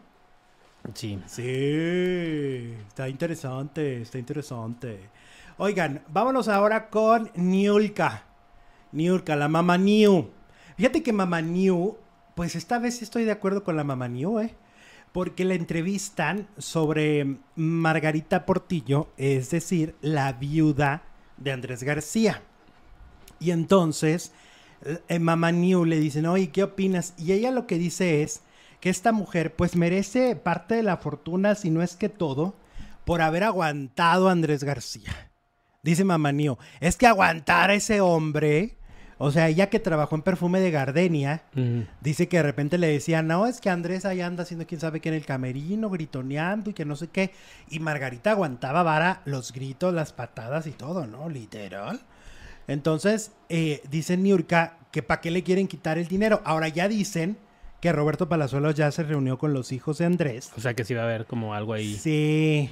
[0.93, 1.19] Sí.
[1.25, 5.09] Sí, está interesante, está interesante.
[5.57, 8.23] Oigan, vámonos ahora con Niulka.
[8.91, 10.29] Niulka, la mamá New.
[10.77, 11.97] Fíjate que mamá New,
[12.35, 14.53] pues esta vez estoy de acuerdo con la mamá New, ¿eh?
[15.11, 21.03] Porque la entrevistan sobre Margarita Portillo, es decir, la viuda
[21.37, 22.41] de Andrés García.
[23.39, 24.33] Y entonces,
[25.07, 27.13] eh, Mamá New le dicen, oye, ¿qué opinas?
[27.17, 28.41] Y ella lo que dice es
[28.85, 32.53] que esta mujer pues merece parte de la fortuna, si no es que todo,
[33.03, 35.31] por haber aguantado a Andrés García.
[35.81, 38.77] Dice Mamá New, es que aguantar a ese hombre,
[39.17, 41.41] o sea, ella que trabajó en perfume de Gardenia.
[41.99, 44.99] Dice que de repente le decía, no, es que Andrés ahí anda haciendo quién sabe
[44.99, 47.31] qué en el camerino, gritoneando y que no sé qué.
[47.67, 51.27] Y Margarita aguantaba vara los gritos, las patadas y todo, ¿no?
[51.27, 52.01] Literal.
[52.67, 56.43] Entonces, eh, dice Niurka que para qué le quieren quitar el dinero.
[56.45, 57.39] Ahora ya dicen
[57.81, 60.51] que Roberto Palazuelos ya se reunió con los hijos de Andrés.
[60.57, 61.93] O sea que sí va a haber como algo ahí.
[61.95, 62.69] Sí,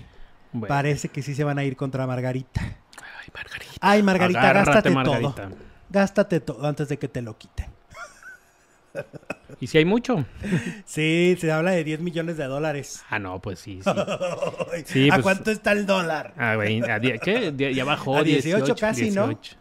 [0.51, 0.67] Bueno.
[0.73, 2.61] parece que sí se van a ir contra Margarita.
[2.61, 3.73] Ay, Margarita.
[3.81, 5.33] Ay, Margarita, Agárrate, gástate Margarita.
[5.49, 5.55] todo.
[5.89, 7.67] Gástate todo antes de que te lo quiten.
[9.59, 10.25] ¿Y si hay mucho?
[10.85, 13.03] Sí, se habla de 10 millones de dólares.
[13.09, 13.79] Ah, no, pues sí.
[13.83, 13.89] sí.
[14.85, 16.33] Sí, ¿A pues- cuánto está el dólar?
[16.37, 17.51] Ah, a die- ¿Qué?
[17.51, 18.17] Die- Ya bajó.
[18.17, 19.27] A 18 18, casi, ¿no?
[19.27, 19.57] 18.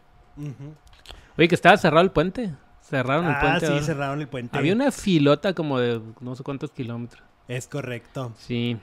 [1.39, 2.51] Oye, que estaba cerrado el puente.
[2.93, 3.61] Cerraron el Ah, puente.
[3.67, 3.85] sí, ahora.
[3.85, 4.59] cerraron el puente.
[4.59, 7.23] Había una filota como de no sé cuántos kilómetros.
[7.49, 8.35] Es correcto.
[8.39, 8.77] Sí.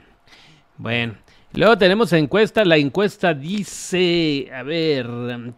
[0.76, 1.14] Bueno.
[1.52, 2.64] Luego tenemos encuesta.
[2.64, 5.08] La encuesta dice, a ver,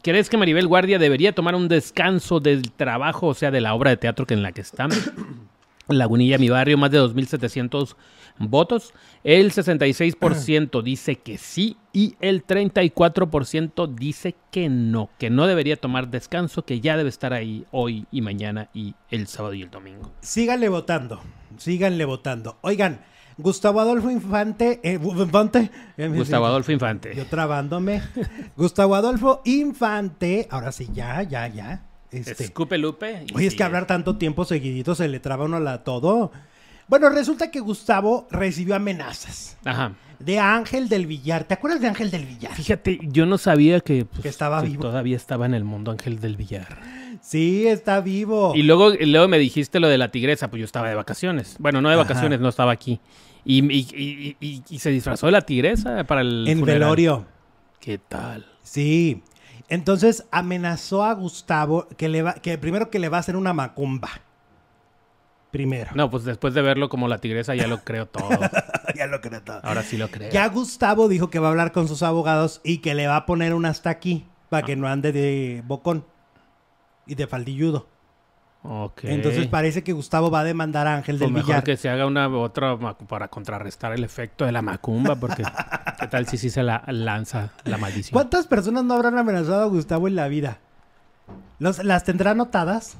[0.03, 3.89] ¿crees que Maribel Guardia debería tomar un descanso del trabajo, o sea, de la obra
[3.91, 4.87] de teatro que en la que está?
[5.89, 7.97] Lagunilla, mi barrio, más de 2.700
[8.39, 8.93] votos.
[9.25, 16.09] El 66% dice que sí y el 34% dice que no, que no debería tomar
[16.09, 20.11] descanso, que ya debe estar ahí hoy y mañana y el sábado y el domingo.
[20.21, 21.21] Síganle votando.
[21.59, 22.59] Síganle votando.
[22.63, 23.01] Oigan,
[23.39, 24.81] Gustavo Adolfo Infante.
[24.83, 25.71] eh, Infante.
[25.97, 27.15] eh, Gustavo Adolfo Infante.
[27.15, 28.03] Yo trabándome.
[28.57, 30.47] Gustavo Adolfo Infante.
[30.51, 31.87] Ahora sí, ya, ya, ya.
[32.11, 32.45] Este.
[32.45, 33.25] Escupe Lupe.
[33.35, 36.31] Oye, es que hablar tanto tiempo seguidito se le traba a uno la todo.
[36.93, 39.93] Bueno, resulta que Gustavo recibió amenazas Ajá.
[40.19, 41.45] de Ángel del Villar.
[41.45, 42.53] ¿Te acuerdas de Ángel del Villar?
[42.55, 44.83] Fíjate, yo no sabía que, pues, Que estaba vivo.
[44.83, 46.67] Todavía estaba en el mundo Ángel del Villar.
[47.23, 48.53] Sí, está vivo.
[48.55, 51.57] Y luego, luego me dijiste lo de la tigresa, pues yo estaba de vacaciones.
[51.59, 52.03] Bueno, no de Ajá.
[52.05, 53.01] vacaciones, no estaba aquí.
[53.43, 56.81] Y, y- y- y- y se disfrazó de la tigresa para el en funeral.
[56.81, 57.27] velorio.
[57.81, 58.45] ¿Qué tal?
[58.63, 59.23] Sí.
[59.71, 63.55] Entonces amenazó a Gustavo que le va, que primero que le va a hacer una
[63.55, 64.11] macumba.
[65.53, 65.91] Primero.
[65.95, 68.29] No, pues después de verlo como la tigresa ya lo creo todo.
[68.97, 69.61] ya lo creo todo.
[69.63, 70.31] Ahora sí lo creo.
[70.33, 73.27] Ya Gustavo dijo que va a hablar con sus abogados y que le va a
[73.27, 76.05] poner un hasta aquí para que no ande de bocón
[77.07, 77.87] y de faldilludo.
[78.65, 79.05] Ok.
[79.05, 81.65] Entonces parece que Gustavo va a demandar a Ángel del mejor Villar.
[81.65, 85.43] que se haga una otra macu- para contrarrestar el efecto de la macumba, porque
[86.01, 88.13] ¿qué tal si sí se la lanza la maldición?
[88.13, 90.59] ¿Cuántas personas no habrán amenazado a Gustavo en la vida?
[91.59, 92.97] Los- ¿Las tendrá anotadas?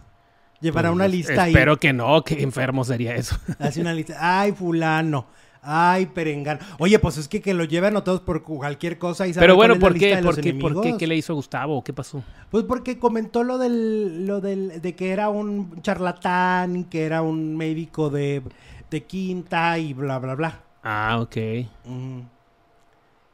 [0.63, 1.53] Llevará Pues, una lista ahí.
[1.53, 3.37] Espero que no, qué enfermo sería eso.
[3.59, 4.17] Hace una lista.
[4.19, 5.27] Ay, fulano.
[5.61, 6.61] Ay, perengano.
[6.79, 9.95] Oye, pues es que que lo lleve anotados por cualquier cosa y Pero bueno, ¿por
[9.95, 10.17] qué?
[10.23, 10.55] ¿Por qué?
[10.55, 10.97] ¿Por qué?
[10.97, 11.83] ¿Qué le hizo Gustavo?
[11.85, 12.23] ¿Qué pasó?
[12.51, 17.23] Pues porque comentó lo del, lo del, de que era un charlatán y que era
[17.23, 18.43] un médico de,
[18.91, 20.61] de quinta y bla, bla, bla.
[20.83, 21.37] Ah, ok.
[21.85, 22.25] Ujú.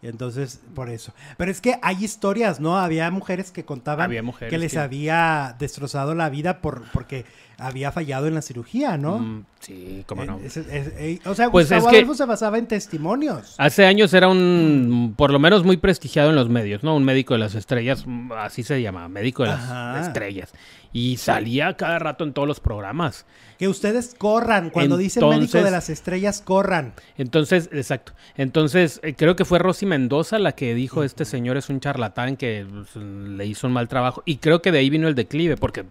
[0.01, 1.13] Entonces, por eso.
[1.37, 2.79] Pero es que hay historias, ¿no?
[2.79, 7.25] Había mujeres que contaban Había mujeres que les que- había destrozado la vida por, porque
[7.59, 9.19] había fallado en la cirugía, ¿no?
[9.19, 10.39] Mm, sí, cómo no.
[10.39, 13.57] Es- es- o sea, Pues Gustavo es que- Adolfo se basaba en testimonios.
[13.59, 16.95] Hace años era un, por lo menos muy prestigiado en los medios, ¿no?
[16.95, 20.01] Un médico de las estrellas, mm, así se llama, médico de las Ajá.
[20.01, 20.53] estrellas.
[20.93, 23.27] Y salía cada rato en todos los programas.
[23.59, 24.71] Que ustedes corran.
[24.71, 26.95] Cuando dice médico de las estrellas, corran.
[27.17, 28.13] Entonces, exacto.
[28.37, 32.37] Entonces, eh, creo que fue Rosy Mendoza la que dijo, este señor es un charlatán
[32.37, 34.23] que pues, le hizo un mal trabajo.
[34.25, 35.85] Y creo que de ahí vino el declive, porque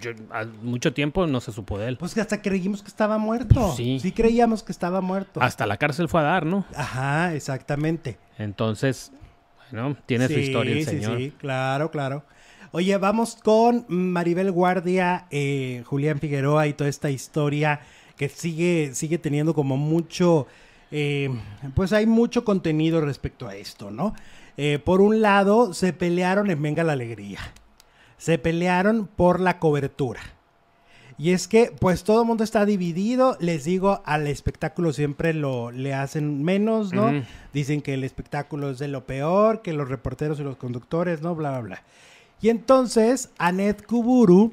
[0.00, 1.96] yo, a mucho tiempo no se supo de él.
[1.96, 3.74] Pues que hasta creímos que estaba muerto.
[3.76, 3.98] Sí.
[4.00, 5.42] Sí creíamos que estaba muerto.
[5.42, 6.64] Hasta la cárcel fue a dar, ¿no?
[6.74, 8.18] Ajá, exactamente.
[8.38, 9.12] Entonces,
[9.70, 11.18] bueno, tiene su Sí, historia el sí, señor.
[11.18, 12.24] Sí, claro, claro.
[12.76, 17.78] Oye, vamos con Maribel Guardia, eh, Julián Figueroa y toda esta historia
[18.16, 20.48] que sigue, sigue teniendo como mucho,
[20.90, 21.30] eh,
[21.76, 24.12] pues hay mucho contenido respecto a esto, ¿no?
[24.56, 27.38] Eh, por un lado, se pelearon en Venga la Alegría.
[28.18, 30.22] Se pelearon por la cobertura.
[31.16, 33.36] Y es que, pues todo el mundo está dividido.
[33.38, 37.22] Les digo, al espectáculo siempre lo le hacen menos, ¿no?
[37.52, 41.36] Dicen que el espectáculo es de lo peor, que los reporteros y los conductores, ¿no?
[41.36, 41.82] Bla, bla, bla.
[42.44, 44.52] Y entonces, Anet Kuburu,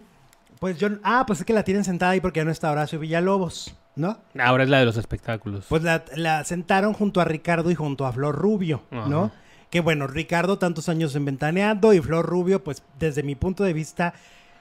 [0.62, 0.88] pues yo.
[1.04, 4.18] Ah, pues es que la tienen sentada ahí porque ya no está Horacio Villalobos, ¿no?
[4.40, 5.66] Ahora es la de los espectáculos.
[5.68, 9.34] Pues la, la sentaron junto a Ricardo y junto a Flor Rubio, ¿no?
[9.70, 13.74] Que bueno, Ricardo tantos años en Ventaneando y Flor Rubio, pues desde mi punto de
[13.74, 14.14] vista,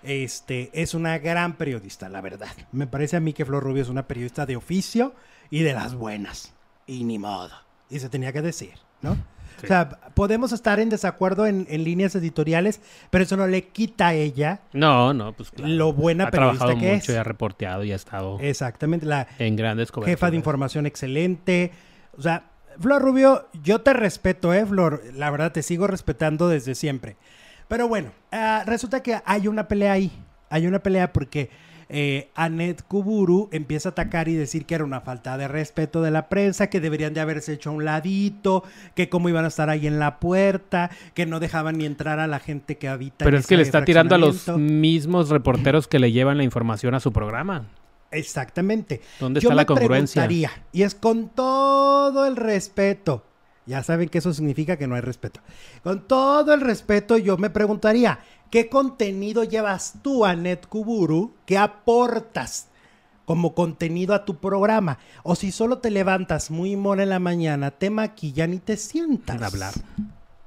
[0.02, 2.50] este, es una gran periodista, la verdad.
[2.72, 5.14] Me parece a mí que Flor Rubio es una periodista de oficio
[5.50, 6.52] y de las buenas.
[6.84, 7.50] Y ni modo.
[7.90, 9.16] Y se tenía que decir, ¿no?
[9.60, 9.66] Sí.
[9.66, 12.80] O sea, podemos estar en desacuerdo en, en líneas editoriales,
[13.10, 15.72] pero eso no le quita a ella no, no, pues claro.
[15.72, 17.16] lo buena ha periodista trabajado que mucho es.
[17.16, 21.72] y ha reporteado y ha estado Exactamente, la, en grandes jefa de información excelente.
[22.16, 22.44] O sea,
[22.78, 25.02] Flor Rubio, yo te respeto, ¿eh, Flor?
[25.14, 27.16] La verdad, te sigo respetando desde siempre.
[27.68, 30.10] Pero bueno, ah, resulta que hay una pelea ahí.
[30.48, 31.50] Hay una pelea porque
[31.92, 36.12] eh, Anet Kuburu empieza a atacar y decir que era una falta de respeto de
[36.12, 38.62] la prensa, que deberían de haberse hecho a un ladito,
[38.94, 42.28] que cómo iban a estar ahí en la puerta, que no dejaban ni entrar a
[42.28, 45.88] la gente que habita Pero en es que le está tirando a los mismos reporteros
[45.88, 47.66] que le llevan la información a su programa.
[48.12, 49.00] Exactamente.
[49.18, 50.22] ¿Dónde Yo está la me congruencia?
[50.26, 53.24] preguntaría, y es con todo el respeto,
[53.66, 55.40] ya saben que eso significa que no hay respeto.
[55.82, 58.18] Con todo el respeto, yo me preguntaría,
[58.50, 61.34] ¿qué contenido llevas tú, Anet Kuburu?
[61.46, 62.68] ¿Qué aportas
[63.24, 64.98] como contenido a tu programa?
[65.22, 69.40] O si solo te levantas muy mona en la mañana, te maquillan y te sientas
[69.40, 69.74] A hablar.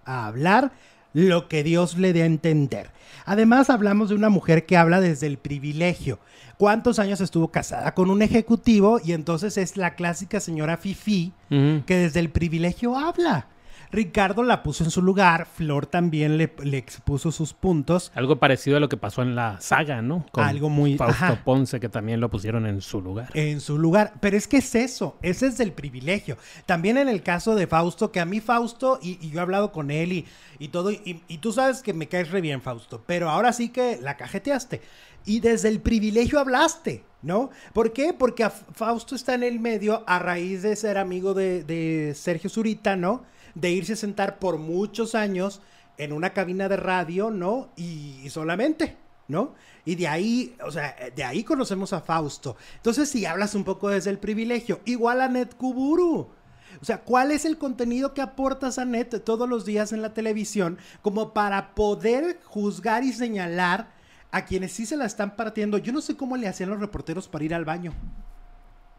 [0.06, 0.72] a hablar
[1.14, 2.92] lo que Dios le dé a entender.
[3.26, 6.20] Además, hablamos de una mujer que habla desde el privilegio.
[6.58, 9.00] ¿Cuántos años estuvo casada con un ejecutivo?
[9.04, 13.48] Y entonces es la clásica señora Fifi que desde el privilegio habla.
[13.94, 18.12] Ricardo la puso en su lugar, Flor también le, le expuso sus puntos.
[18.16, 20.26] Algo parecido a lo que pasó en la saga, ¿no?
[20.32, 21.44] Con Algo muy- Fausto ajá.
[21.46, 23.30] Ponce, que también lo pusieron en su lugar.
[23.36, 24.14] en su lugar.
[24.20, 26.38] Pero es que es eso, ese es el privilegio.
[26.66, 29.72] También en el caso de Fausto, que a mí Fausto, y, y yo he hablado
[29.72, 30.26] con él y,
[30.60, 33.70] y todo, y, y tú sabes que me caes re bien, Fausto, pero ahora sí
[33.70, 34.82] que la cajeteaste.
[35.26, 37.50] Y desde el privilegio hablaste, ¿no?
[37.74, 38.12] ¿Por qué?
[38.14, 42.96] Porque Fausto está en el medio a raíz de ser amigo de, de Sergio Zurita,
[42.98, 43.24] ¿no?
[43.56, 45.62] De irse a sentar por muchos años
[45.98, 47.70] en una cabina de radio, ¿no?
[47.76, 48.98] Y, solamente,
[49.28, 49.54] ¿no?
[49.86, 52.56] Y de ahí, o sea, de ahí conocemos a Fausto.
[52.78, 56.30] Entonces, si hablas un poco desde el privilegio, igual a Net Kuburu.
[56.82, 60.14] O sea, ¿cuál es el contenido que aportas a Net todos los días en la
[60.14, 63.92] televisión como para poder juzgar y señalar
[64.32, 65.78] a quienes sí se la están partiendo?
[65.78, 67.94] Yo no sé cómo le hacían los reporteros para ir al baño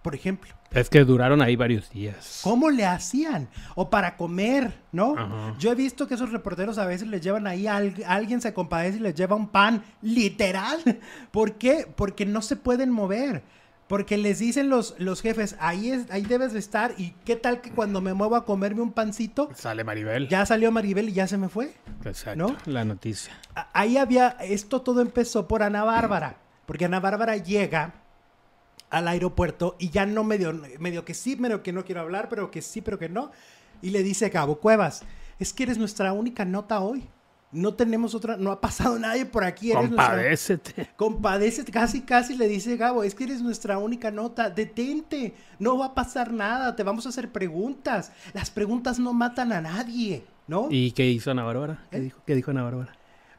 [0.05, 0.53] por ejemplo.
[0.71, 2.41] Es que duraron ahí varios días.
[2.45, 3.49] ¿Cómo le hacían?
[3.75, 5.57] O para comer, ¿no?
[5.59, 7.77] Yo he visto que esos reporteros a veces les llevan ahí, a,
[8.07, 10.79] alguien se compadece y les lleva un pan, literal.
[11.31, 11.89] ¿Por qué?
[11.97, 13.45] Porque no se pueden mover.
[13.89, 16.93] Porque les dicen los, los jefes, ahí, es, ahí debes de estar.
[16.99, 19.49] ¿Y qué tal que cuando me muevo a comerme un pancito?
[19.55, 20.29] Sale Maribel.
[20.29, 21.73] Ya salió Maribel y ya se me fue.
[22.05, 22.55] Exacto.
[22.67, 23.33] La noticia.
[23.73, 26.37] Ahí había, esto todo empezó por Ana Bárbara.
[26.67, 28.04] Porque Ana Bárbara llega
[28.91, 32.51] al aeropuerto y ya no medio, medio que sí, medio que no quiero hablar, pero
[32.51, 33.30] que sí, pero que no.
[33.82, 35.03] Y le dice a Gabo Cuevas,
[35.39, 37.07] es que eres nuestra única nota hoy.
[37.53, 39.70] No tenemos otra, no ha pasado nadie por aquí.
[39.70, 40.91] Eres Compadécete.
[40.97, 45.87] compadécete, casi, casi le dice Gabo, es que eres nuestra única nota, detente, no va
[45.87, 48.11] a pasar nada, te vamos a hacer preguntas.
[48.32, 50.66] Las preguntas no matan a nadie, ¿no?
[50.70, 51.85] ¿Y qué hizo Ana Bárbara?
[51.91, 52.01] ¿Qué, ¿Eh?
[52.01, 52.93] dijo, ¿Qué dijo Ana Bárbara?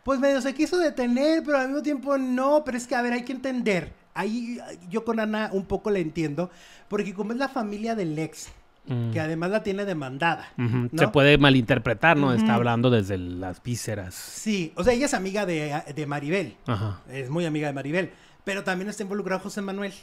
[0.04, 3.14] Pues medio se quiso detener, pero al mismo tiempo no, pero es que, a ver,
[3.14, 4.58] hay que entender ahí
[4.90, 6.50] yo con Ana un poco la entiendo,
[6.88, 8.48] porque como es la familia del ex,
[8.88, 9.12] mm.
[9.12, 10.50] que además la tiene demandada.
[10.98, 12.34] Se puede malinterpretar, ¿no?
[12.34, 14.16] Está hablando desde las vísceras.
[14.16, 16.56] Sí, o sea, ella es amiga de, Maribel.
[17.12, 18.12] Es muy amiga de Maribel.
[18.44, 19.94] Pero también está involucrado José Manuel.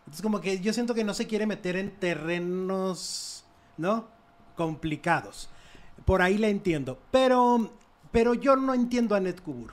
[0.00, 3.44] Entonces, como que yo siento que no se quiere meter en terrenos,
[3.76, 4.08] ¿no?
[4.56, 5.48] Complicados.
[6.04, 6.98] Por ahí la entiendo.
[7.10, 7.72] Pero,
[8.12, 9.72] pero yo no entiendo a Ned Kubur.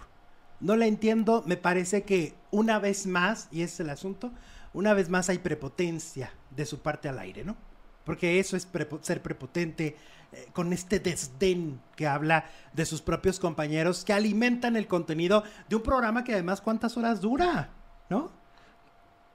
[0.61, 4.31] No la entiendo, me parece que una vez más, y ese es el asunto,
[4.73, 7.57] una vez más hay prepotencia de su parte al aire, ¿no?
[8.05, 8.67] Porque eso es
[9.01, 9.97] ser prepotente
[10.31, 15.75] eh, con este desdén que habla de sus propios compañeros que alimentan el contenido de
[15.75, 17.71] un programa que además cuántas horas dura,
[18.09, 18.31] ¿no?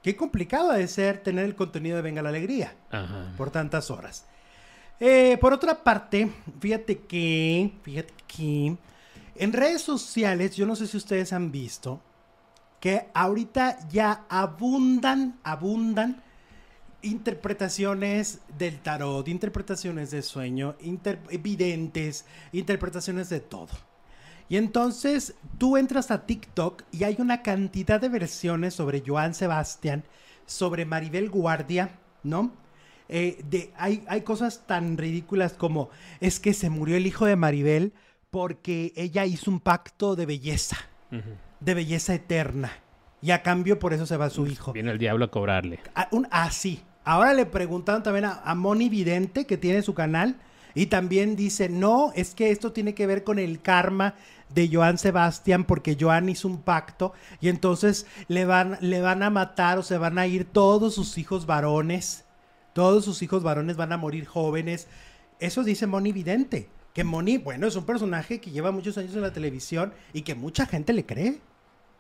[0.03, 2.75] Qué complicado de ser tener el contenido de Venga la Alegría
[3.37, 4.25] por tantas horas.
[4.99, 8.77] Eh, por otra parte, fíjate que, fíjate que
[9.35, 12.01] en redes sociales, yo no sé si ustedes han visto
[12.81, 16.23] que ahorita ya abundan, abundan
[17.03, 20.77] interpretaciones del tarot, interpretaciones de sueño,
[21.31, 23.69] evidentes, interpretaciones de todo.
[24.49, 30.03] Y entonces tú entras a TikTok y hay una cantidad de versiones sobre Joan Sebastián,
[30.45, 32.53] sobre Maribel Guardia, ¿no?
[33.09, 37.37] Eh, de, hay, hay cosas tan ridículas como es que se murió el hijo de
[37.37, 37.93] Maribel
[38.31, 40.77] porque ella hizo un pacto de belleza,
[41.61, 42.73] de belleza eterna.
[43.23, 44.73] Y a cambio por eso se va su hijo.
[44.73, 45.81] Viene el diablo a cobrarle.
[46.31, 46.81] así.
[46.83, 50.37] Ah, Ahora le preguntaron también a, Moni Vidente, que tiene su canal,
[50.75, 54.15] y también dice, no, es que esto tiene que ver con el karma
[54.55, 59.31] de Joan Sebastián, porque Joan hizo un pacto, y entonces le van, le van a
[59.31, 62.25] matar o se van a ir todos sus hijos varones.
[62.73, 64.87] Todos sus hijos varones van a morir jóvenes.
[65.41, 66.69] Eso dice Moni Vidente.
[66.95, 70.35] Que Moni, bueno, es un personaje que lleva muchos años en la televisión y que
[70.35, 71.41] mucha gente le cree.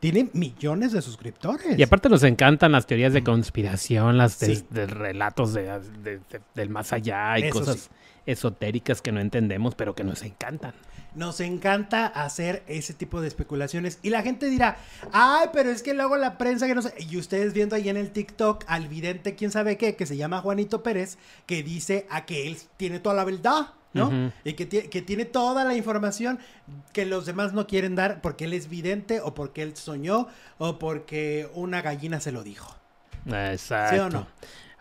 [0.00, 1.78] Tiene millones de suscriptores.
[1.78, 7.50] Y aparte nos encantan las teorías de conspiración, las de, relatos del más allá y
[7.50, 7.90] cosas
[8.26, 10.72] esotéricas que no entendemos, pero que nos encantan.
[11.14, 13.98] Nos encanta hacer ese tipo de especulaciones.
[14.02, 14.78] Y la gente dirá,
[15.12, 16.94] ay, pero es que luego la prensa que no sé.
[16.98, 20.40] Y ustedes viendo ahí en el TikTok al vidente, quién sabe qué, que se llama
[20.40, 23.74] Juanito Pérez, que dice a que él tiene toda la verdad.
[23.92, 24.32] ¿No?
[24.44, 26.38] Y que, que, tiene toda la información
[26.92, 30.28] que los demás no quieren dar porque él es vidente o porque él soñó
[30.58, 32.76] o porque una gallina se lo dijo.
[33.26, 33.94] Exacto.
[33.94, 34.26] ¿Sí o no?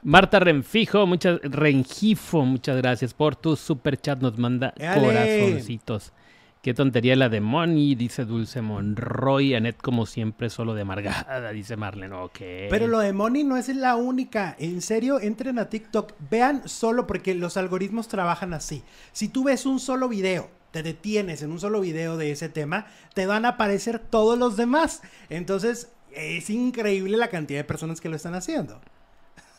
[0.01, 4.21] Marta Renfijo, muchas Rengifo, muchas gracias por tu super chat.
[4.21, 6.13] Nos manda corazoncitos.
[6.61, 9.55] Qué tontería la de Moni, dice Dulce Monroy.
[9.55, 12.13] Anet, como siempre, solo de amargada, dice Marlene.
[12.13, 12.39] Ok.
[12.69, 14.57] Pero lo de Moni no es la única.
[14.59, 16.13] En serio, entren a TikTok.
[16.29, 18.83] Vean solo porque los algoritmos trabajan así.
[19.13, 22.87] Si tú ves un solo video, te detienes en un solo video de ese tema,
[23.13, 25.01] te van a aparecer todos los demás.
[25.29, 28.81] Entonces, es increíble la cantidad de personas que lo están haciendo.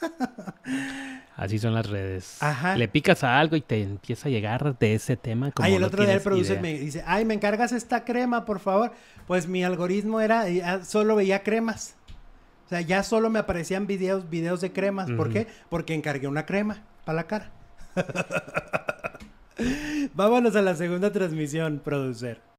[1.41, 2.39] Así son las redes.
[2.77, 5.51] Le picas a algo y te empieza a llegar de ese tema.
[5.53, 8.61] Como ay, el otro día el producer me dice, ay, ¿me encargas esta crema, por
[8.61, 8.93] favor?
[9.27, 11.97] Pues mi algoritmo era, solo veía cremas.
[12.67, 15.11] O sea, ya solo me aparecían videos, videos de cremas.
[15.11, 15.47] ¿Por qué?
[15.71, 17.51] Porque encargué una crema para la cara.
[20.13, 22.43] Vámonos a la segunda transmisión, producer.